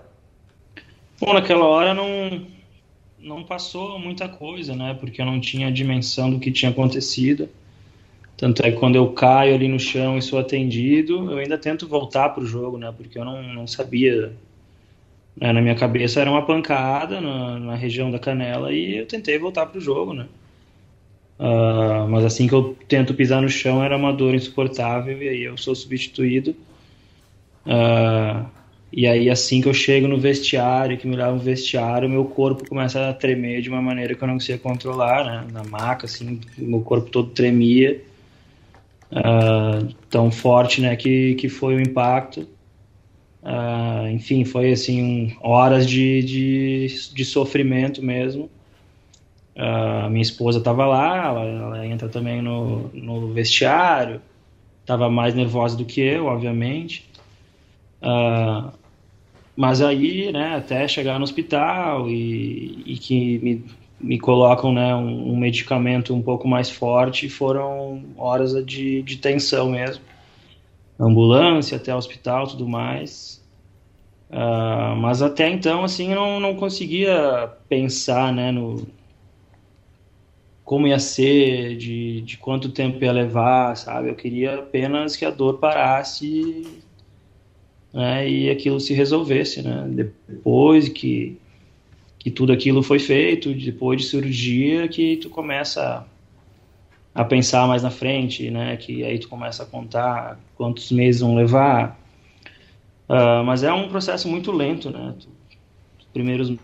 [1.19, 2.45] Bom, naquela hora não,
[3.19, 4.95] não passou muita coisa, né?
[4.99, 7.49] Porque eu não tinha a dimensão do que tinha acontecido.
[8.38, 11.88] Tanto é que quando eu caio ali no chão e sou atendido, eu ainda tento
[11.88, 12.93] voltar para o jogo, né?
[12.95, 14.32] Porque eu não, não sabia
[15.41, 19.39] é, na minha cabeça era uma pancada na, na, região da canela e eu tentei
[19.39, 20.28] voltar pro jogo, né?
[21.43, 25.43] Uh, mas assim que eu tento pisar no chão era uma dor insuportável e aí
[25.43, 26.56] eu sou substituído.
[27.65, 28.45] Uh,
[28.93, 32.65] e aí assim que eu chego no vestiário, que me leva no vestiário, meu corpo
[32.69, 35.47] começa a tremer de uma maneira que eu não conseguia controlar, né?
[35.51, 38.01] Na maca, assim, meu corpo todo tremia.
[39.12, 42.47] Uh, tão forte, né, que, que foi o impacto.
[44.13, 48.49] Enfim, foi assim horas de, de, de sofrimento mesmo.
[49.55, 54.19] Uh, minha esposa estava lá, ela, ela, entra também no, no vestiário,
[54.81, 57.07] estava mais nervosa do que eu, obviamente.
[58.01, 58.71] Uh,
[59.55, 63.65] mas aí, né, até chegar no hospital e, e que me,
[64.01, 69.69] me colocam né, um, um, medicamento um pouco mais forte, foram horas de, de tensão
[69.69, 70.03] mesmo.
[70.99, 73.43] Ambulância até hospital tudo mais.
[74.31, 78.87] Uh, mas até então, assim, eu não, não conseguia pensar, né, no
[80.73, 84.09] como ia ser, de, de quanto tempo ia levar, sabe?
[84.09, 86.67] Eu queria apenas que a dor parasse
[87.93, 89.86] né, e aquilo se resolvesse, né?
[89.88, 91.38] Depois que,
[92.17, 96.07] que tudo aquilo foi feito, depois de cirurgia, que tu começa
[97.13, 98.75] a, pensar mais na frente, né?
[98.75, 102.01] Que aí tu começa a contar quantos meses vão levar,
[103.05, 105.13] Uh, mas é um processo muito lento, né?
[105.99, 106.55] Os primeiros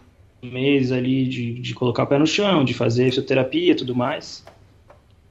[0.41, 4.43] meses ali de, de colocar o pé no chão, de fazer fisioterapia e tudo mais.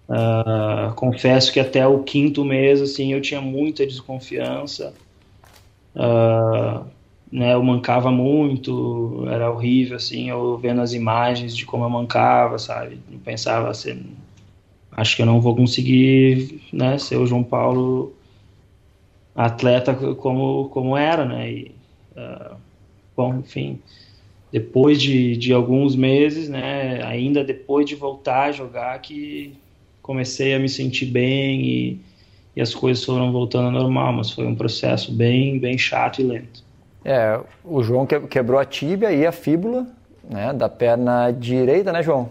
[0.08, 4.94] Uh, confesso que até o quinto mês, assim, eu tinha muita desconfiança.
[5.94, 6.84] Uh,
[7.30, 12.58] né, eu mancava muito, era horrível, assim, eu vendo as imagens de como eu mancava,
[12.58, 12.98] sabe?
[13.10, 14.16] Eu pensava assim,
[14.92, 18.14] acho que eu não vou conseguir, né, ser o João Paulo
[19.34, 21.52] atleta como, como era, né?
[21.52, 21.74] E,
[22.16, 22.56] uh,
[23.16, 23.80] bom, enfim,
[24.52, 27.02] depois de, de alguns meses, né?
[27.04, 29.54] Ainda depois de voltar a jogar, que
[30.02, 32.00] comecei a me sentir bem e,
[32.56, 36.24] e as coisas foram voltando ao normal, mas foi um processo bem, bem chato e
[36.24, 36.64] lento.
[37.04, 39.86] É, o João quebrou a tíbia e a fíbula,
[40.28, 40.52] né?
[40.52, 42.30] Da perna direita, né, João?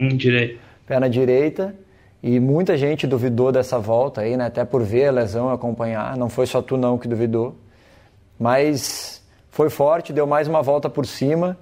[0.00, 0.58] Hum, direita.
[0.86, 1.74] Perna direita.
[2.22, 4.46] E muita gente duvidou dessa volta aí, né?
[4.46, 6.16] Até por ver a lesão acompanhar.
[6.16, 7.54] Não foi só tu não que duvidou.
[8.38, 9.15] Mas
[9.56, 11.56] foi forte, deu mais uma volta por cima.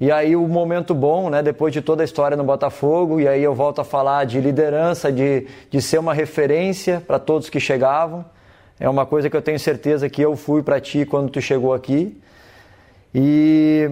[0.00, 1.40] E aí o momento bom, né?
[1.40, 5.12] Depois de toda a história no Botafogo, e aí eu volto a falar de liderança,
[5.12, 8.24] de, de ser uma referência para todos que chegavam.
[8.80, 11.72] É uma coisa que eu tenho certeza que eu fui para ti quando tu chegou
[11.72, 12.20] aqui.
[13.14, 13.88] E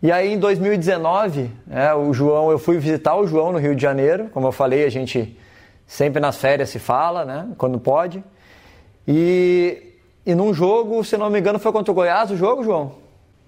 [0.00, 3.82] e aí em 2019, é, o João, eu fui visitar o João no Rio de
[3.82, 5.36] Janeiro, como eu falei, a gente
[5.84, 8.22] sempre nas férias se fala, né, quando pode.
[9.08, 9.93] E,
[10.26, 12.92] e num jogo, se não me engano, foi contra o Goiás o jogo, João?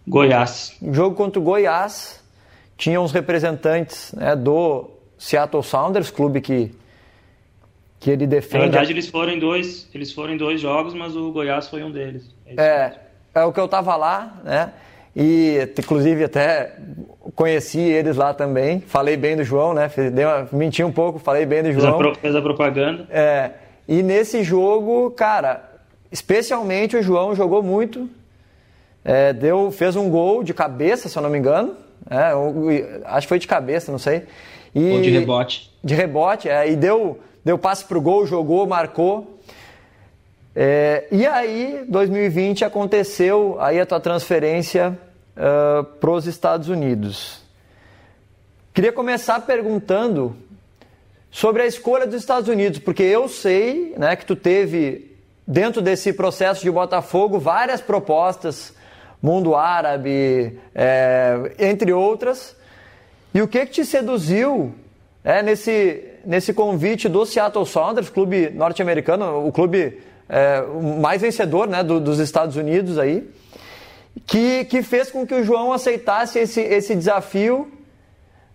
[0.06, 0.76] Goiás.
[0.82, 2.22] Um jogo contra o Goiás,
[2.76, 6.72] tinha uns representantes né, do Seattle Sounders, clube que,
[7.98, 8.58] que ele defende.
[8.58, 11.82] Na verdade, eles foram em dois, eles foram em dois jogos, mas o Goiás foi
[11.82, 12.34] um deles.
[12.46, 13.00] É, é,
[13.34, 14.72] é o que eu estava lá, né?
[15.18, 16.76] E inclusive até
[17.34, 18.80] conheci eles lá também.
[18.80, 19.90] Falei bem do João, né?
[20.12, 21.98] Dei uma, menti um pouco, falei bem do João.
[21.98, 23.06] Fez a, fez a propaganda.
[23.10, 23.52] É.
[23.88, 25.75] E nesse jogo, cara,
[26.16, 28.08] especialmente o João jogou muito.
[29.04, 31.76] É, deu, fez um gol de cabeça, se eu não me engano.
[32.10, 32.32] É,
[33.04, 34.22] acho que foi de cabeça, não sei.
[34.74, 35.70] E, Ou de rebote.
[35.84, 39.38] De rebote, é, e deu, deu passe pro gol, jogou, marcou.
[40.54, 44.98] É, e aí, 2020 aconteceu aí a tua transferência
[45.36, 47.42] uh, para os Estados Unidos.
[48.72, 50.34] Queria começar perguntando
[51.30, 55.15] sobre a escolha dos Estados Unidos, porque eu sei né, que tu teve,
[55.47, 58.74] dentro desse processo de Botafogo, várias propostas,
[59.22, 62.57] mundo árabe, é, entre outras.
[63.32, 64.74] E o que, que te seduziu
[65.22, 70.62] é, nesse, nesse convite do Seattle Sounders, clube norte-americano, o clube é,
[71.01, 73.28] mais vencedor né, do, dos Estados Unidos aí,
[74.26, 77.70] que, que fez com que o João aceitasse esse, esse desafio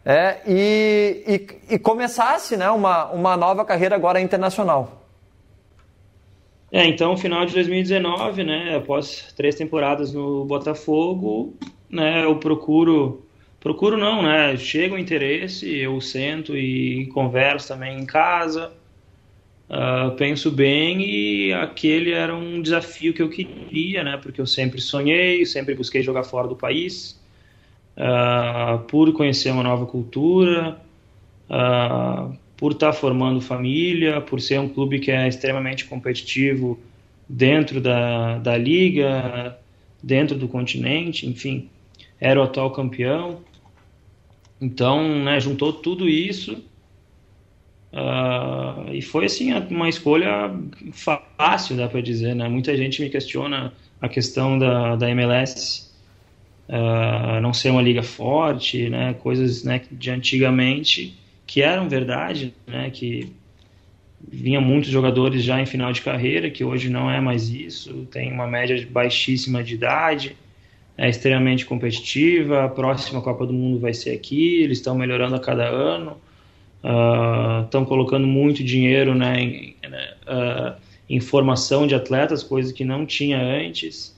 [0.03, 1.23] é, e,
[1.69, 5.00] e, e, começasse né, uma, uma nova carreira agora internacional.
[6.71, 11.53] É, então, final de 2019, né, após três temporadas no Botafogo,
[11.89, 13.25] né, eu procuro,
[13.59, 18.71] procuro não, né, chega o interesse, eu sento e converso também em casa,
[19.69, 24.79] uh, penso bem e aquele era um desafio que eu queria, né, porque eu sempre
[24.79, 27.19] sonhei, sempre busquei jogar fora do país,
[27.97, 30.79] uh, por conhecer uma nova cultura,
[31.49, 36.79] uh, por estar formando família, por ser um clube que é extremamente competitivo
[37.27, 39.57] dentro da, da liga,
[40.03, 41.67] dentro do continente, enfim,
[42.19, 43.39] era o atual campeão.
[44.61, 46.63] Então, né, juntou tudo isso
[47.93, 50.53] uh, e foi assim uma escolha
[50.91, 52.35] fácil, dá para dizer.
[52.35, 52.47] Né?
[52.47, 55.89] Muita gente me questiona a questão da, da MLS
[56.69, 61.19] uh, não ser uma liga forte, né, coisas né, de antigamente
[61.51, 63.29] que eram verdade, né, que
[64.25, 68.31] vinha muitos jogadores já em final de carreira, que hoje não é mais isso, tem
[68.31, 70.37] uma média baixíssima de idade,
[70.97, 75.41] é extremamente competitiva, a próxima Copa do Mundo vai ser aqui, eles estão melhorando a
[75.41, 76.15] cada ano,
[77.65, 80.73] estão uh, colocando muito dinheiro né, em, uh,
[81.09, 84.17] em formação de atletas, coisa que não tinha antes.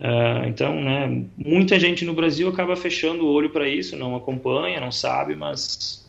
[0.00, 4.80] Uh, então, né, muita gente no Brasil acaba fechando o olho para isso, não acompanha,
[4.80, 6.03] não sabe, mas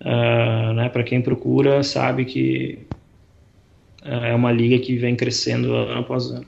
[0.00, 2.78] uh, né, para quem procura sabe que
[4.04, 6.46] uh, é uma liga que vem crescendo ano após ano.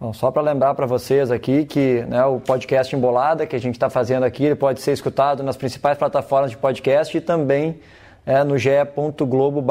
[0.00, 3.76] Bom, só para lembrar para vocês aqui que né, o podcast Embolada que a gente
[3.76, 7.78] está fazendo aqui ele pode ser escutado nas principais plataformas de podcast e também
[8.26, 9.64] é, no ge.globo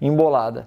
[0.00, 0.66] embolada.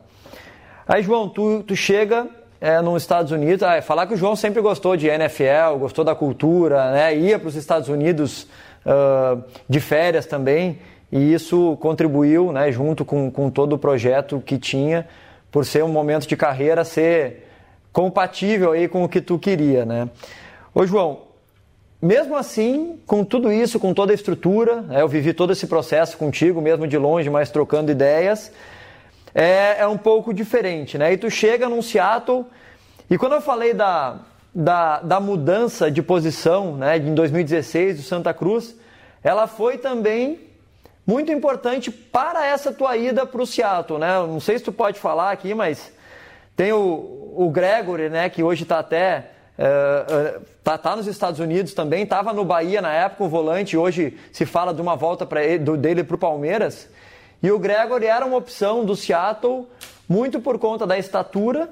[0.87, 2.27] Aí, João, tu, tu chega
[2.59, 3.63] é, nos Estados Unidos.
[3.63, 7.15] Ah, falar que o João sempre gostou de NFL, gostou da cultura, né?
[7.17, 8.47] ia para os Estados Unidos
[8.85, 10.79] uh, de férias também,
[11.13, 15.07] e isso contribuiu, né, junto com, com todo o projeto que tinha,
[15.51, 17.47] por ser um momento de carreira ser
[17.91, 19.85] compatível aí com o que tu queria.
[19.85, 20.09] Né?
[20.73, 21.19] Ô João,
[22.01, 26.17] mesmo assim, com tudo isso, com toda a estrutura, né, eu vivi todo esse processo
[26.17, 28.51] contigo, mesmo de longe, mas trocando ideias
[29.35, 31.13] é, é um pouco diferente, né?
[31.13, 32.43] E tu chega num Seattle,
[33.07, 34.17] e quando eu falei da,
[34.53, 38.75] da, da mudança de posição, né, em 2016 do Santa Cruz,
[39.23, 40.52] ela foi também
[41.05, 44.19] muito importante para essa tua ida para o Seattle, né?
[44.19, 45.91] Não sei se tu pode falar aqui, mas
[46.55, 51.39] tem o, o Gregory, né, que hoje está até Uh, uh, tá, tá, nos Estados
[51.39, 55.27] Unidos também, estava no Bahia na época, o volante, hoje se fala de uma volta
[55.27, 56.89] para ele, do, dele para o Palmeiras.
[57.41, 59.67] E o Gregory era uma opção do Seattle
[60.09, 61.69] muito por conta da estatura,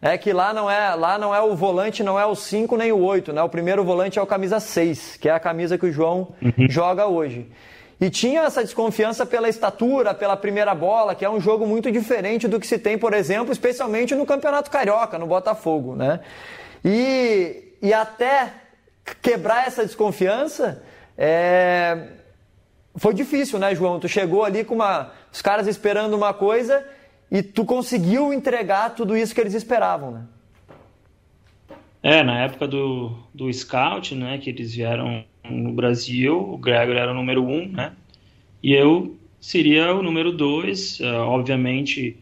[0.00, 2.92] é que lá não é, lá não é o volante, não é o 5 nem
[2.92, 3.42] o 8, né?
[3.42, 6.66] O primeiro volante é o camisa 6, que é a camisa que o João uhum.
[6.70, 7.46] joga hoje.
[8.00, 12.46] E tinha essa desconfiança pela estatura, pela primeira bola, que é um jogo muito diferente
[12.46, 16.20] do que se tem, por exemplo, especialmente no Campeonato Carioca, no Botafogo, né?
[16.84, 18.52] E, e até
[19.20, 20.82] quebrar essa desconfiança,
[21.16, 22.06] é,
[22.94, 23.98] foi difícil, né, João?
[23.98, 26.84] Tu chegou ali com uma, os caras esperando uma coisa
[27.30, 30.22] e tu conseguiu entregar tudo isso que eles esperavam, né?
[32.00, 37.10] É, na época do, do Scout, né, que eles vieram no Brasil, o Gregor era
[37.10, 37.92] o número um, né,
[38.62, 42.16] e eu seria o número dois, uh, obviamente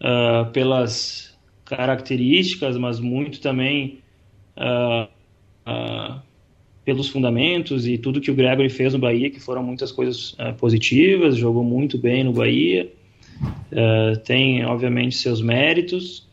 [0.00, 3.98] uh, pelas características, mas muito também
[4.56, 5.08] uh,
[6.84, 11.36] pelos fundamentos e tudo que o Gregory fez no Bahia, que foram muitas coisas positivas,
[11.36, 12.90] jogou muito bem no Bahia,
[14.24, 16.26] tem obviamente seus méritos,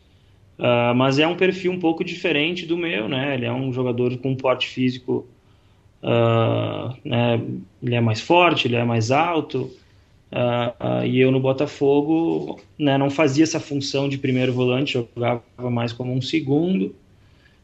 [0.96, 3.34] mas é um perfil um pouco diferente do meu, né?
[3.34, 5.28] Ele é um jogador com um porte físico,
[7.04, 7.40] né?
[7.82, 9.70] ele é mais forte, ele é mais alto,
[11.04, 16.12] e eu no Botafogo né, não fazia essa função de primeiro volante, jogava mais como
[16.12, 16.94] um segundo.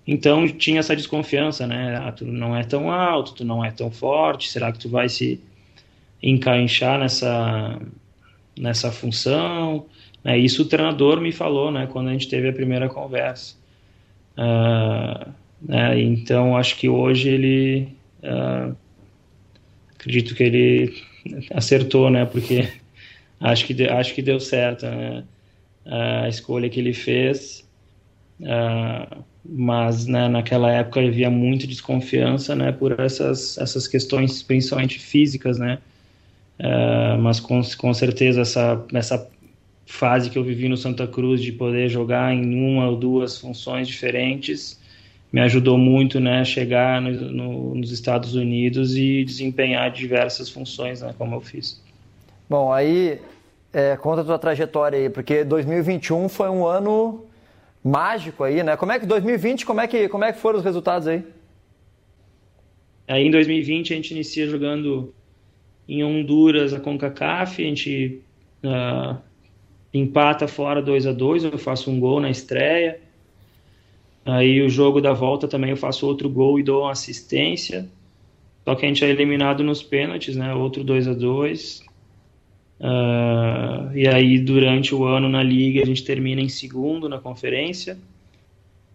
[0.07, 1.97] Então tinha essa desconfiança, né?
[1.97, 5.09] Ah, tu não é tão alto, tu não é tão forte, será que tu vai
[5.09, 5.41] se
[6.23, 7.81] encaixar nessa
[8.59, 9.87] nessa função?
[10.25, 11.87] É, isso o treinador me falou, né?
[11.87, 13.57] Quando a gente teve a primeira conversa.
[14.37, 15.31] Uh,
[15.63, 17.89] né, então acho que hoje ele
[18.25, 18.77] uh,
[19.95, 21.03] acredito que ele
[21.53, 22.25] acertou, né?
[22.25, 22.69] Porque
[23.41, 25.25] acho que acho que deu certo né?
[25.87, 27.65] a escolha que ele fez.
[28.41, 35.59] Uh, mas né, naquela época havia muita desconfiança né, por essas, essas questões, principalmente físicas,
[35.59, 35.79] né?
[36.59, 39.29] Uh, mas com, com certeza essa, essa
[39.87, 43.87] fase que eu vivi no Santa Cruz de poder jogar em uma ou duas funções
[43.87, 44.81] diferentes
[45.35, 51.03] me ajudou muito né, a chegar no, no, nos Estados Unidos e desempenhar diversas funções,
[51.03, 51.83] né, como eu fiz.
[52.49, 53.19] Bom, aí
[53.73, 57.25] é, conta a tua trajetória aí, porque 2021 foi um ano
[57.83, 58.77] mágico aí, né?
[58.77, 61.25] Como é que 2020, como é que, como é que foram os resultados aí?
[63.09, 65.13] Aí em 2020 a gente inicia jogando
[65.89, 68.21] em Honduras a CONCACAF, a gente
[68.63, 69.17] uh,
[69.93, 73.01] empata fora 2 a 2 eu faço um gol na estreia.
[74.25, 77.89] Aí o jogo da volta também eu faço outro gol e dou uma assistência.
[78.65, 80.55] Só que a gente é eliminado nos pênaltis, né?
[80.55, 81.85] Outro 2 a 2
[82.81, 87.99] Uh, e aí, durante o ano na liga, a gente termina em segundo na conferência.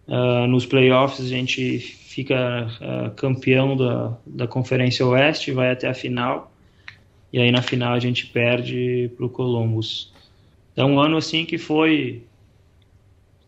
[0.06, 5.94] Uh, nos playoffs, a gente fica uh, campeão da, da Conferência Oeste, vai até a
[5.94, 6.52] final.
[7.32, 10.12] E aí, na final, a gente perde para o Columbus.
[10.72, 12.22] Então, um ano assim que foi,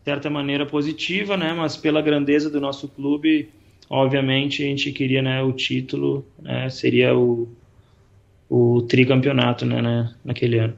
[0.03, 1.53] certa maneira, positiva, né?
[1.53, 3.49] Mas pela grandeza do nosso clube,
[3.89, 7.47] obviamente, a gente queria né, o título, né, seria o
[8.49, 10.75] o tricampeonato né, né, naquele ano.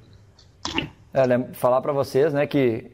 [1.14, 2.86] É, falar para vocês né, que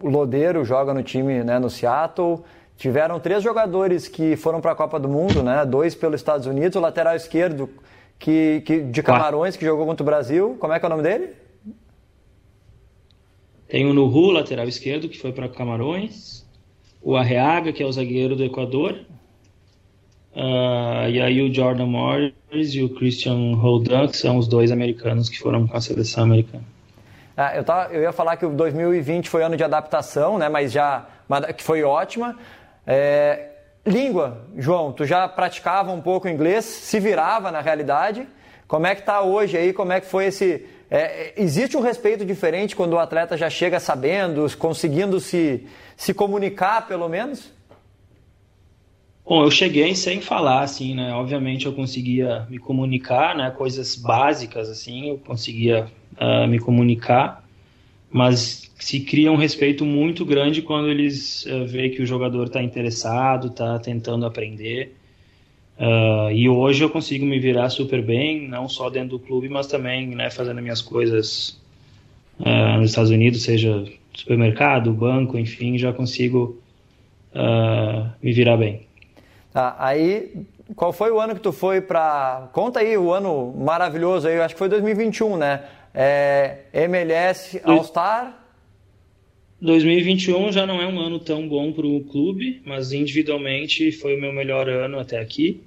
[0.00, 2.38] o Lodeiro joga no time né, no Seattle.
[2.76, 5.64] Tiveram três jogadores que foram para a Copa do Mundo, né?
[5.64, 7.68] Dois pelos Estados Unidos, o lateral esquerdo
[8.18, 10.56] que, que de Camarões que jogou contra o Brasil.
[10.58, 11.30] Como é que é o nome dele?
[13.72, 16.46] Tem o Nuhu, lateral esquerdo, que foi para Camarões.
[17.00, 19.00] O Arreaga, que é o zagueiro do Equador.
[20.36, 22.34] Uh, e aí o Jordan Morris
[22.74, 26.62] e o Christian Roldan, que são os dois americanos que foram com a seleção americana.
[27.34, 30.70] Ah, eu, tava, eu ia falar que o 2020 foi ano de adaptação, né, mas
[30.70, 31.06] já
[31.56, 32.36] que foi ótima.
[32.86, 33.52] É,
[33.86, 38.28] língua, João, tu já praticava um pouco inglês, se virava na realidade.
[38.68, 39.72] Como é que está hoje aí?
[39.72, 40.62] Como é que foi esse?
[40.94, 45.66] É, existe um respeito diferente quando o atleta já chega sabendo, conseguindo se,
[45.96, 47.50] se comunicar, pelo menos?
[49.24, 51.14] Bom, eu cheguei sem falar, assim, né?
[51.14, 53.50] Obviamente eu conseguia me comunicar, né?
[53.50, 55.86] Coisas básicas, assim, eu conseguia
[56.20, 57.42] uh, me comunicar,
[58.10, 62.62] mas se cria um respeito muito grande quando eles uh, veem que o jogador está
[62.62, 64.94] interessado, está tentando aprender.
[65.78, 69.66] Uh, e hoje eu consigo me virar super bem, não só dentro do clube, mas
[69.66, 71.60] também né, fazendo minhas coisas
[72.38, 76.60] uh, nos Estados Unidos, seja supermercado, banco, enfim, já consigo
[77.34, 78.86] uh, me virar bem.
[79.52, 80.44] Tá, aí,
[80.76, 82.48] qual foi o ano que tu foi para.
[82.52, 85.64] Conta aí o ano maravilhoso aí, acho que foi 2021, né?
[85.94, 88.41] É, MLS All-Star.
[89.62, 94.20] 2021 já não é um ano tão bom para o clube, mas individualmente foi o
[94.20, 95.60] meu melhor ano até aqui.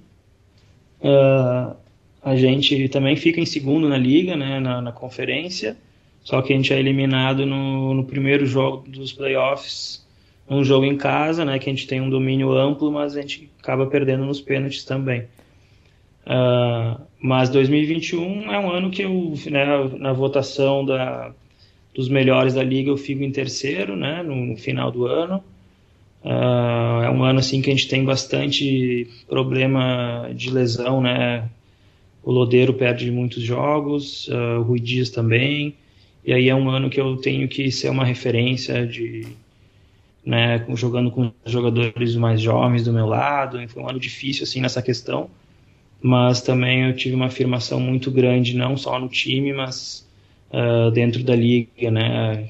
[1.00, 1.74] Uh,
[2.22, 5.78] a gente também fica em segundo na liga, né, na, na conferência,
[6.26, 10.06] só que a gente é eliminado no, no primeiro jogo dos playoffs
[10.50, 13.50] um jogo em casa, né, que a gente tem um domínio amplo, mas a gente
[13.64, 15.22] acaba perdendo nos pênaltis também.
[16.28, 19.66] Uh, mas 2021 é um ano que eu, né,
[19.98, 21.34] na votação da,
[21.96, 25.42] dos melhores da liga, eu fico em terceiro, né, no, final do ano.
[26.24, 31.48] Uh, é um ano assim que a gente tem bastante problema de lesão, né?
[32.24, 35.76] O Lodeiro perde muitos jogos, uh, o Rui Dias também.
[36.26, 39.28] E aí é um ano que eu tenho que ser uma referência de
[40.26, 44.82] né, jogando com jogadores mais jovens do meu lado, foi um ano difícil assim nessa
[44.82, 45.30] questão,
[46.02, 50.05] mas também eu tive uma afirmação muito grande não só no time, mas
[50.56, 52.50] uh, dentro da liga, né,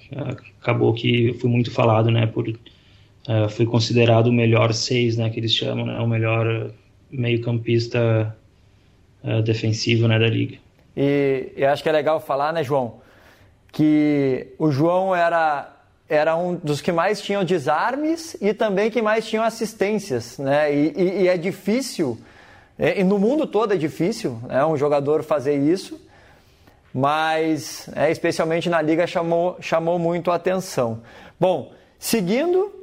[0.61, 5.39] acabou que fui muito falado, né, por uh, fui considerado o melhor seis, né, que
[5.39, 6.69] eles chamam, né, o melhor
[7.09, 8.35] meio-campista
[9.23, 10.57] uh, defensivo né, da liga.
[10.95, 12.95] E eu acho que é legal falar, né, João,
[13.71, 15.71] que o João era
[16.07, 20.71] era um dos que mais tinham desarmes e também que mais tinham assistências, né?
[20.71, 22.15] E, e, e é difícil,
[22.77, 25.99] é, e no mundo todo é difícil, né, um jogador fazer isso,
[26.95, 31.01] mas é, especialmente na liga chamou, chamou muito a atenção.
[31.37, 32.73] Bom, seguindo,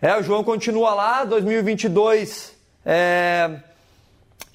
[0.00, 2.56] é, o João continua lá, 2022
[2.86, 3.50] é,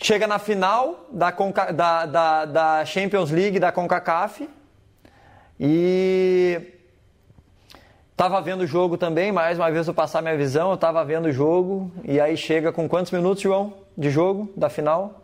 [0.01, 4.49] chega na final da, da, da, da Champions League da CONCACAF
[5.59, 6.59] e
[8.15, 11.26] Tava vendo o jogo também, mais uma vez eu passar minha visão, eu tava vendo
[11.26, 15.19] o jogo e aí chega com quantos minutos, João, de jogo da final?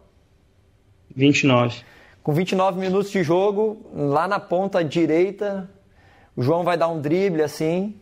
[1.15, 1.83] 29.
[2.23, 5.69] Com 29 minutos de jogo, lá na ponta direita,
[6.35, 7.95] o João vai dar um drible assim.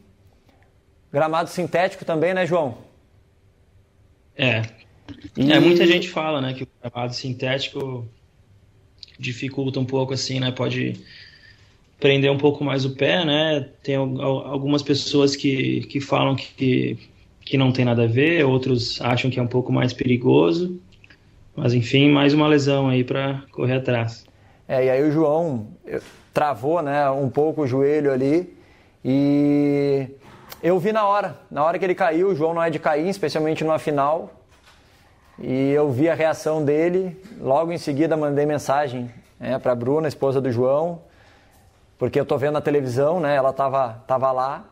[1.11, 2.77] Gramado sintético também, né, João?
[4.35, 4.63] É.
[5.35, 5.51] E...
[5.51, 8.07] É, muita gente fala, né, que o gramado sintético
[9.19, 10.51] dificulta um pouco assim, né?
[10.51, 10.99] Pode
[11.99, 13.69] prender um pouco mais o pé, né?
[13.81, 16.97] Tem algumas pessoas que, que falam que,
[17.41, 20.79] que não tem nada a ver, outros acham que é um pouco mais perigoso.
[21.57, 24.23] Mas enfim, mais uma lesão aí para correr atrás.
[24.67, 25.69] É, e aí o João
[26.31, 28.55] travou, né, um pouco o joelho ali
[29.03, 30.07] e
[30.61, 33.09] eu vi na hora, na hora que ele caiu, o João não é de cair,
[33.09, 34.29] especialmente numa final.
[35.39, 40.07] E eu vi a reação dele, logo em seguida mandei mensagem né, para a Bruna,
[40.07, 41.01] esposa do João,
[41.97, 43.35] porque eu tô vendo na televisão, né?
[43.35, 44.65] Ela tava, tava lá.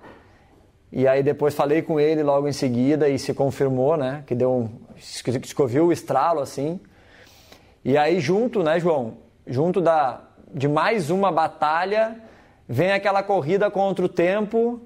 [0.92, 4.24] E aí depois falei com ele logo em seguida e se confirmou, né?
[4.28, 4.85] Que deu um.
[5.82, 6.80] O estralo assim.
[7.84, 9.18] E aí junto, né, João?
[9.46, 10.22] Junto da,
[10.54, 12.20] de mais uma batalha,
[12.68, 14.82] vem aquela corrida contra o tempo,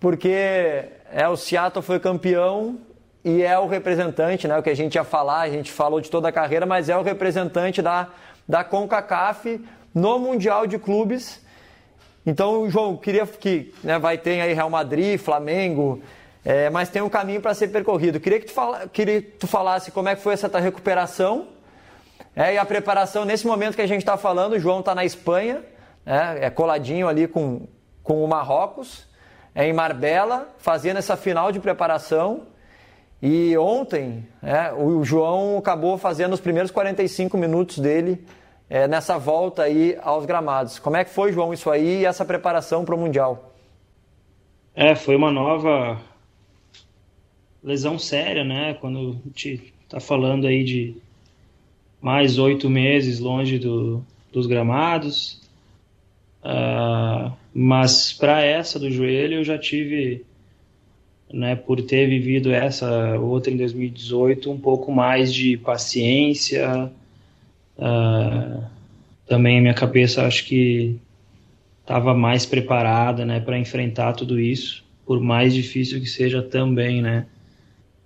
[0.00, 2.78] porque é o Seattle foi campeão
[3.24, 4.56] e é o representante, né?
[4.56, 6.96] O que a gente ia falar, a gente falou de toda a carreira, mas é
[6.96, 8.08] o representante da,
[8.48, 9.62] da CONCACAF
[9.94, 11.44] no Mundial de Clubes.
[12.24, 16.02] Então, João, queria que né, vai ter aí Real Madrid, Flamengo,
[16.44, 18.20] é, mas tem um caminho para ser percorrido.
[18.20, 21.48] Queria que tu, fala, queria que tu falasse como é que foi essa tua recuperação
[22.34, 24.52] é, e a preparação nesse momento que a gente está falando.
[24.52, 25.62] O João está na Espanha,
[26.06, 27.66] é, é, coladinho ali com,
[28.02, 29.06] com o Marrocos,
[29.54, 32.46] é em Marbella, fazendo essa final de preparação.
[33.20, 38.24] E ontem é, o João acabou fazendo os primeiros 45 minutos dele
[38.70, 40.78] é, nessa volta aí aos gramados.
[40.78, 43.52] Como é que foi, João, isso aí e essa preparação para o Mundial?
[44.74, 45.98] É, foi uma nova
[47.62, 48.74] lesão séria, né?
[48.74, 50.94] Quando a gente está falando aí de
[52.00, 55.40] mais oito meses longe do, dos gramados.
[56.44, 60.24] Uh, mas para essa do joelho eu já tive,
[61.32, 66.92] né, por ter vivido essa outra em 2018, um pouco mais de paciência,
[67.78, 68.64] Uh,
[69.24, 70.98] também a minha cabeça acho que
[71.80, 77.26] estava mais preparada, né, para enfrentar tudo isso, por mais difícil que seja também, né,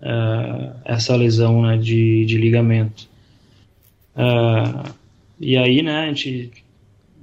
[0.02, 3.08] uh, essa lesão, né, de, de ligamento.
[4.14, 4.92] Uh,
[5.40, 6.50] e aí, né, a gente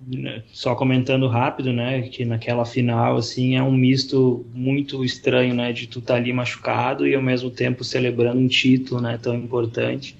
[0.07, 5.71] né, só comentando rápido, né, que naquela final assim é um misto muito estranho, né,
[5.71, 9.35] de tu estar tá ali machucado e ao mesmo tempo celebrando um título, né, tão
[9.35, 10.15] importante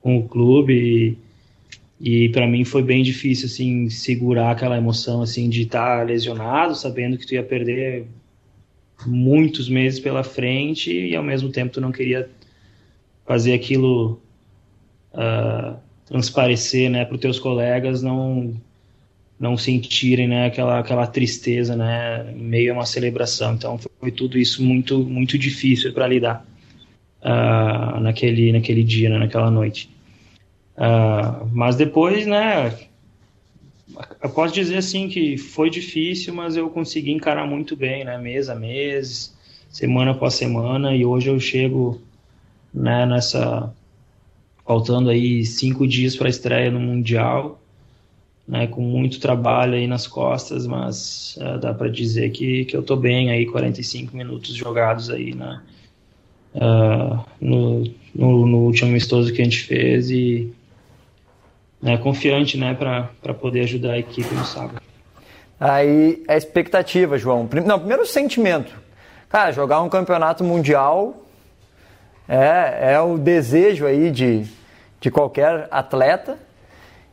[0.00, 1.16] com o clube.
[2.00, 6.02] E, e para mim foi bem difícil assim segurar aquela emoção assim de estar tá
[6.02, 8.06] lesionado, sabendo que tu ia perder
[9.06, 12.28] muitos meses pela frente e ao mesmo tempo tu não queria
[13.26, 14.20] fazer aquilo
[15.14, 15.76] uh,
[16.06, 18.54] transparecer, né, para os teus colegas não
[19.38, 23.54] não sentirem, né, aquela aquela tristeza, né, em meio a uma celebração.
[23.54, 26.46] Então foi tudo isso muito muito difícil para lidar
[27.22, 29.90] uh, naquele naquele dia, né, naquela noite.
[30.76, 32.72] Uh, mas depois, né,
[34.22, 38.48] eu posso dizer assim que foi difícil, mas eu consegui encarar muito bem, né, mês
[38.48, 39.34] a mês,
[39.68, 42.00] semana após semana, e hoje eu chego,
[42.72, 43.72] né, nessa,
[44.64, 47.60] faltando aí cinco dias para a estreia no Mundial,
[48.46, 52.82] né, com muito trabalho aí nas costas, mas uh, dá para dizer que, que eu
[52.82, 55.62] tô bem aí, 45 minutos jogados aí na,
[56.54, 60.52] uh, no, no, no último amistoso que a gente fez e
[61.82, 64.80] né, confiante né, para poder ajudar a equipe no sábado.
[65.58, 67.48] Aí a expectativa, João.
[67.66, 68.72] Não, primeiro o sentimento.
[69.28, 71.24] Cara, jogar um campeonato mundial
[72.28, 74.44] é, é o desejo aí de,
[75.00, 76.38] de qualquer atleta.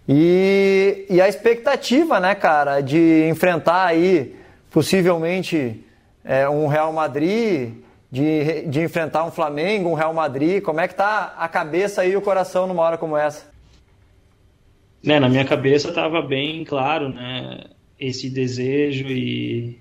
[0.07, 4.35] E, e a expectativa, né, cara, de enfrentar aí
[4.71, 5.83] possivelmente
[6.23, 7.73] é, um Real Madrid
[8.11, 10.61] de, de enfrentar um Flamengo, um Real Madrid?
[10.63, 13.43] Como é que tá a cabeça e o coração numa hora como essa?
[15.03, 17.65] Né, na minha cabeça estava bem claro, né,
[17.97, 19.79] esse desejo e,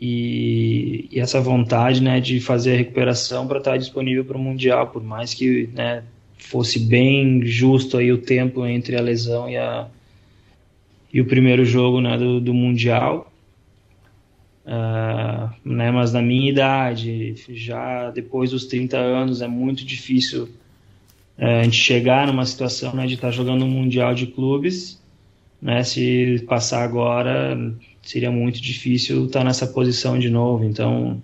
[0.00, 4.40] e, e, essa vontade, né, de fazer a recuperação para estar tá disponível para o
[4.40, 6.04] mundial, por mais que, né,
[6.38, 9.88] fosse bem justo aí o tempo entre a lesão e a
[11.12, 13.32] e o primeiro jogo, né, do, do mundial.
[14.66, 20.48] Uh, né, mas na minha idade, já depois dos 30 anos, é muito difícil
[21.38, 25.02] uh, a gente chegar numa situação né, de estar tá jogando um Mundial de Clubes.
[25.60, 27.56] Né, se passar agora,
[28.02, 30.64] seria muito difícil estar tá nessa posição de novo.
[30.64, 31.22] Então,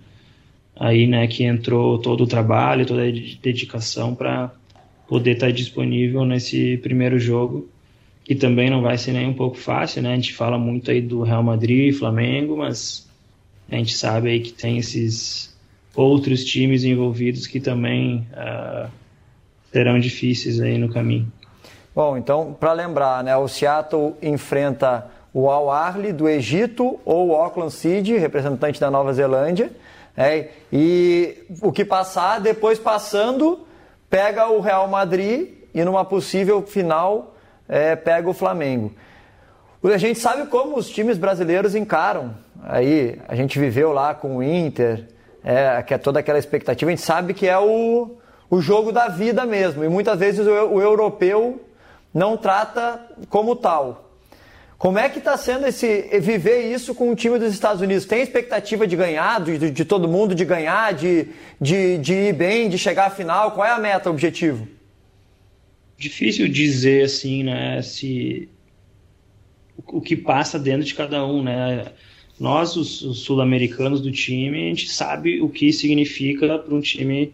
[0.75, 4.51] aí né, que entrou todo o trabalho, toda a dedicação para
[5.07, 7.69] poder estar tá disponível nesse primeiro jogo,
[8.23, 10.01] que também não vai ser nem um pouco fácil.
[10.01, 10.13] Né?
[10.13, 13.07] A gente fala muito aí do Real Madrid, Flamengo, mas
[13.69, 15.55] a gente sabe aí que tem esses
[15.95, 18.89] outros times envolvidos que também uh,
[19.71, 21.31] serão difíceis aí no caminho.
[21.95, 27.35] Bom, então, para lembrar, né, o Seattle enfrenta o Al Ahly do Egito ou o
[27.35, 29.71] Auckland City, representante da Nova Zelândia,
[30.15, 33.65] é, e o que passar, depois passando,
[34.09, 37.35] pega o Real Madrid e numa possível final
[37.67, 38.91] é, pega o Flamengo.
[39.83, 42.35] A gente sabe como os times brasileiros encaram.
[42.61, 45.07] Aí a gente viveu lá com o Inter,
[45.43, 46.91] é, que é toda aquela expectativa.
[46.91, 48.17] A gente sabe que é o,
[48.51, 49.81] o jogo da vida mesmo.
[49.81, 51.65] E muitas vezes o, o europeu
[52.13, 54.09] não trata como tal.
[54.77, 58.03] Como é que está sendo esse viver isso com o time dos Estados Unidos?
[58.03, 61.27] Tem expectativa de ganhar, de, de todo mundo, de ganhar, de,
[61.61, 63.51] de, de ir bem, de chegar à final?
[63.51, 64.67] Qual é a meta, o objetivo?
[65.97, 67.81] Difícil dizer assim, né?
[67.83, 68.49] Se
[69.87, 71.85] o que passa dentro de cada um, né?
[72.39, 77.31] Nós, os, os sul-americanos do time, a gente sabe o que significa para um time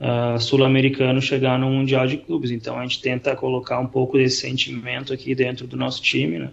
[0.00, 2.50] uh, sul-americano chegar no Mundial de Clubes.
[2.50, 6.50] Então a gente tenta colocar um pouco desse sentimento aqui dentro do nosso time, né?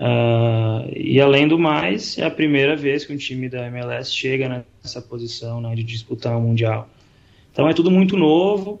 [0.00, 4.64] Uh, e além do mais, é a primeira vez que um time da MLS chega
[4.82, 6.88] nessa posição né, de disputar o um Mundial.
[7.52, 8.80] Então é tudo muito novo,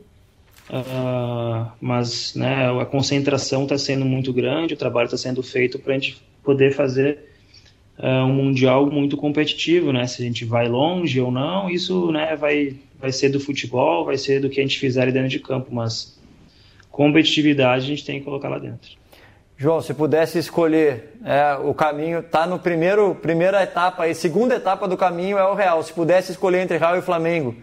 [0.70, 5.92] Uh, mas né, a concentração está sendo muito grande, o trabalho está sendo feito para
[5.92, 7.31] a gente poder fazer
[7.98, 10.06] uh, um mundial muito competitivo, né?
[10.06, 14.16] Se a gente vai longe ou não, isso né, vai, vai ser do futebol, vai
[14.16, 16.18] ser do que a gente fizer dentro de campo, mas
[16.90, 18.90] competitividade a gente tem que colocar lá dentro.
[19.56, 24.88] João, se pudesse escolher é, o caminho, está no primeiro primeira etapa e segunda etapa
[24.88, 25.82] do caminho é o Real.
[25.82, 27.54] Se pudesse escolher entre Real e Flamengo,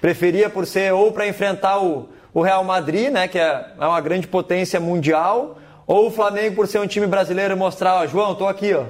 [0.00, 3.98] preferia por ser ou para enfrentar o o Real Madrid, né, que é, é uma
[3.98, 5.56] grande potência mundial,
[5.86, 8.84] ou o Flamengo por ser um time brasileiro mostrar, ó, João, tô aqui, ó.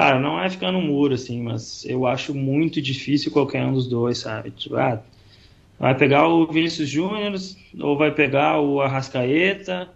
[0.00, 3.86] Cara, não é ficar no muro, assim, mas eu acho muito difícil qualquer um dos
[3.86, 4.50] dois, sabe?
[4.50, 5.02] Tipo, ah,
[5.78, 7.34] vai pegar o Vinícius Júnior
[7.78, 9.90] ou vai pegar o Arrascaeta,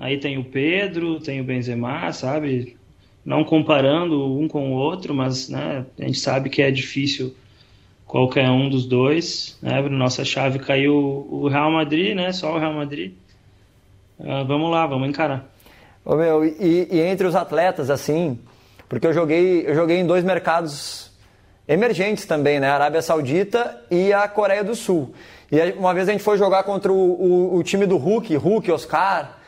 [0.00, 2.76] aí tem o Pedro, tem o Benzema, sabe?
[3.24, 7.32] Não comparando um com o outro, mas né, a gente sabe que é difícil
[8.04, 9.56] qualquer um dos dois.
[9.62, 9.80] Né?
[9.82, 12.32] Nossa chave caiu o Real Madrid, né?
[12.32, 13.12] Só o Real Madrid.
[14.18, 15.48] Uh, vamos lá, vamos encarar.
[16.04, 18.36] Ô, meu, e, e, entre os atletas, assim,
[18.88, 21.10] porque eu joguei, eu joguei em dois mercados
[21.68, 22.70] emergentes também, né?
[22.70, 25.14] A Arábia Saudita e a Coreia do Sul.
[25.50, 28.70] E uma vez a gente foi jogar contra o, o, o time do Hulk, Hulk,
[28.70, 29.38] Oscar,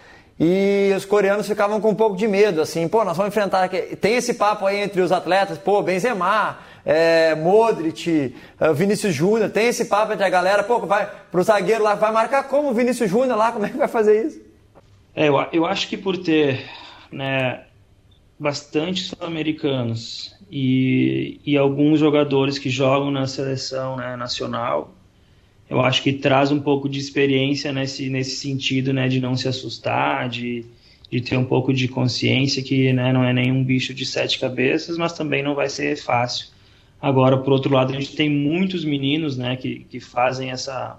[0.40, 3.68] e os coreanos ficavam com um pouco de medo, assim, pô, nós vamos enfrentar.
[4.00, 9.66] Tem esse papo aí entre os atletas, pô, Benzema, é, Modric, é, Vinícius Júnior, tem
[9.66, 13.10] esse papo entre a galera, pô, vai pro zagueiro lá, vai marcar como o Vinícius
[13.10, 14.40] Júnior lá, como é que vai fazer isso?
[15.14, 16.64] É, eu, eu acho que por ter
[17.10, 17.62] né,
[18.38, 24.94] bastante sul-americanos e, e alguns jogadores que jogam na seleção né, nacional,
[25.68, 29.48] eu acho que traz um pouco de experiência nesse, nesse sentido, né, de não se
[29.48, 30.64] assustar, de,
[31.10, 34.96] de ter um pouco de consciência que né, não é nenhum bicho de sete cabeças,
[34.96, 36.48] mas também não vai ser fácil.
[37.00, 40.98] Agora, por outro lado, a gente tem muitos meninos né, que, que fazem essa.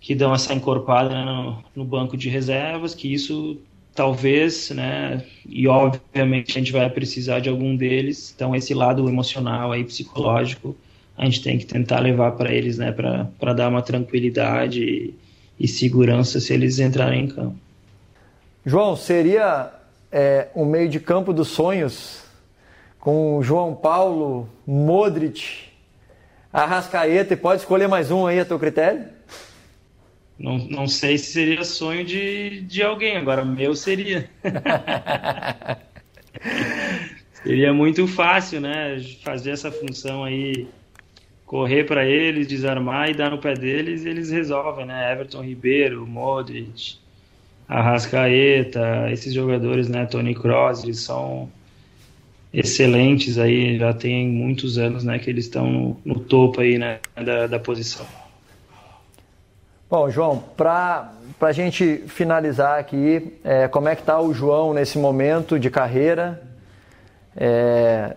[0.00, 3.58] que dão essa encorpada né, no, no banco de reservas, que isso
[3.96, 9.72] talvez, né, e obviamente a gente vai precisar de algum deles, então esse lado emocional
[9.72, 10.76] aí, psicológico,
[11.16, 15.14] a gente tem que tentar levar para eles, né, para dar uma tranquilidade e,
[15.58, 17.56] e, segurança se eles entrarem em campo.
[18.64, 19.72] João, seria
[20.12, 22.22] é, um meio de campo dos sonhos
[23.00, 25.66] com João Paulo, Modric,
[26.52, 29.04] Arrascaeta e pode escolher mais um aí a teu critério?
[30.38, 34.28] Não, não sei se seria sonho de, de alguém, agora meu seria.
[37.46, 39.00] Seria muito fácil, né?
[39.22, 40.66] Fazer essa função aí,
[41.44, 45.12] correr para eles, desarmar e dar no pé deles e eles resolvem, né?
[45.12, 46.96] Everton Ribeiro, Modric,
[47.68, 50.06] Arrascaeta, esses jogadores, né?
[50.06, 51.48] Tony Kroos, eles são
[52.52, 55.20] excelentes aí, já tem muitos anos, né?
[55.20, 56.98] Que eles estão no, no topo aí, né?
[57.14, 58.06] Da, da posição.
[59.88, 64.98] Bom, João, para a gente finalizar aqui, é, como é que está o João nesse
[64.98, 66.42] momento de carreira?
[67.36, 68.16] É,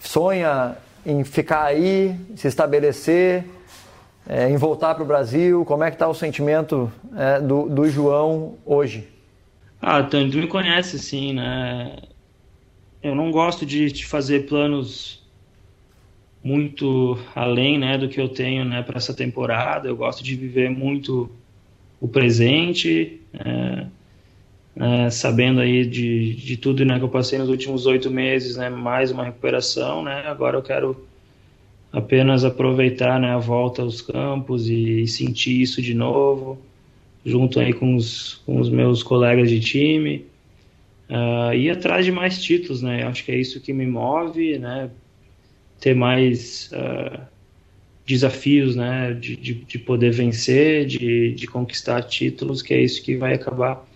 [0.00, 3.44] sonha em ficar aí, se estabelecer,
[4.28, 5.64] é, em voltar para o Brasil?
[5.64, 9.06] Como é que está o sentimento é, do, do João hoje?
[9.80, 11.98] Ah, tu me conhece sim, né?
[13.00, 15.22] Eu não gosto de, de fazer planos
[16.48, 19.86] muito além né, do que eu tenho né, para essa temporada.
[19.86, 21.30] Eu gosto de viver muito
[22.00, 23.86] o presente, é,
[24.76, 28.70] é, sabendo aí de, de tudo né, que eu passei nos últimos oito meses, né,
[28.70, 30.02] mais uma recuperação.
[30.02, 31.06] Né, agora eu quero
[31.92, 36.58] apenas aproveitar né, a volta aos campos e, e sentir isso de novo,
[37.26, 40.24] junto aí com os, com os meus colegas de time.
[41.10, 43.02] Uh, ir atrás de mais títulos, né?
[43.04, 44.90] Acho que é isso que me move, né?
[45.80, 47.20] Ter mais uh,
[48.06, 53.16] desafios, né, de, de, de, poder vencer, de, de conquistar títulos, que é isso que
[53.16, 53.86] vai acabar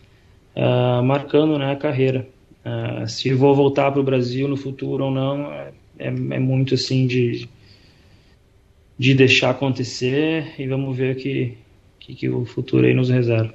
[0.55, 2.28] uh, marcando, né, a carreira.
[2.64, 6.74] Uh, se vou voltar para o Brasil no futuro ou não, é, é, é, muito
[6.74, 7.49] assim de,
[8.99, 11.59] de deixar acontecer e vamos ver o que,
[11.99, 13.55] que, que o futuro aí nos reserva.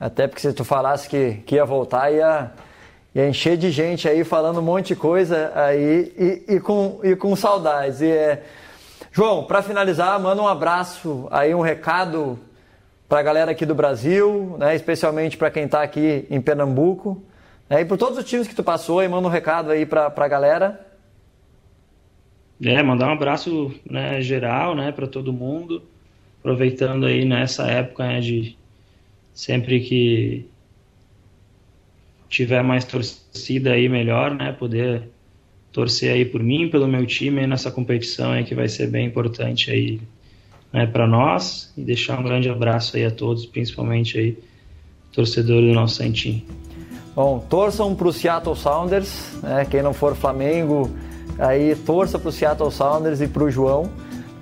[0.00, 2.52] Até porque se tu falasse que, que ia voltar, ia
[3.14, 7.14] e encher de gente aí falando um monte de coisa aí e, e com, e
[7.14, 8.00] com saudades.
[8.00, 8.42] E, é...
[9.12, 12.36] João, para finalizar, manda um abraço aí, um recado
[13.08, 17.22] para a galera aqui do Brasil, né, especialmente para quem está aqui em Pernambuco.
[17.70, 20.12] Né, e por todos os times que tu passou, e manda um recado aí para
[20.14, 20.84] a galera.
[22.60, 25.82] É, mandar um abraço né, geral né, para todo mundo,
[26.40, 28.58] aproveitando aí nessa época né, de
[29.32, 30.48] sempre que
[32.28, 34.52] tiver mais torcida aí melhor, né?
[34.52, 35.02] Poder
[35.72, 39.70] torcer aí por mim, pelo meu time nessa competição aí que vai ser bem importante
[39.70, 40.00] aí
[40.72, 44.38] né, para nós e deixar um grande abraço aí a todos, principalmente aí
[45.12, 46.42] torcedores do nosso Santinho.
[47.14, 49.64] Bom, torçam para o Seattle Sounders, né?
[49.70, 50.90] Quem não for Flamengo,
[51.38, 53.90] aí torça para o Seattle Sounders e para o João.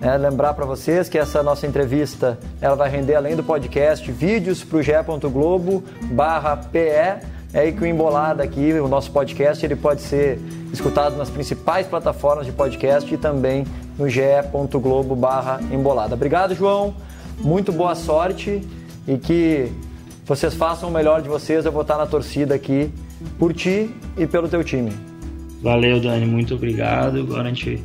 [0.00, 4.64] É, lembrar para vocês que essa nossa entrevista ela vai render além do podcast vídeos
[4.64, 10.00] para o ge.globo barra PE é que o Embolada aqui, o nosso podcast, ele pode
[10.00, 10.38] ser
[10.72, 13.66] escutado nas principais plataformas de podcast e também
[13.98, 16.14] no ge.globo barra embolada.
[16.14, 16.94] Obrigado, João.
[17.38, 18.62] Muito boa sorte
[19.06, 19.70] e que
[20.24, 21.66] vocês façam o melhor de vocês.
[21.66, 22.90] Eu vou estar na torcida aqui
[23.38, 24.92] por ti e pelo teu time.
[25.60, 26.24] Valeu, Dani.
[26.24, 27.18] Muito obrigado.
[27.18, 27.82] Agora a gente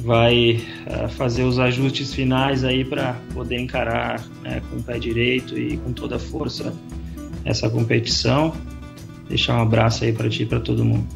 [0.00, 5.58] vai uh, fazer os ajustes finais aí para poder encarar né, com o pé direito
[5.58, 6.72] e com toda a força
[7.44, 8.52] essa competição.
[9.28, 11.06] Deixar um abraço aí para ti e para todo mundo.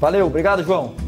[0.00, 1.07] Valeu, obrigado, João.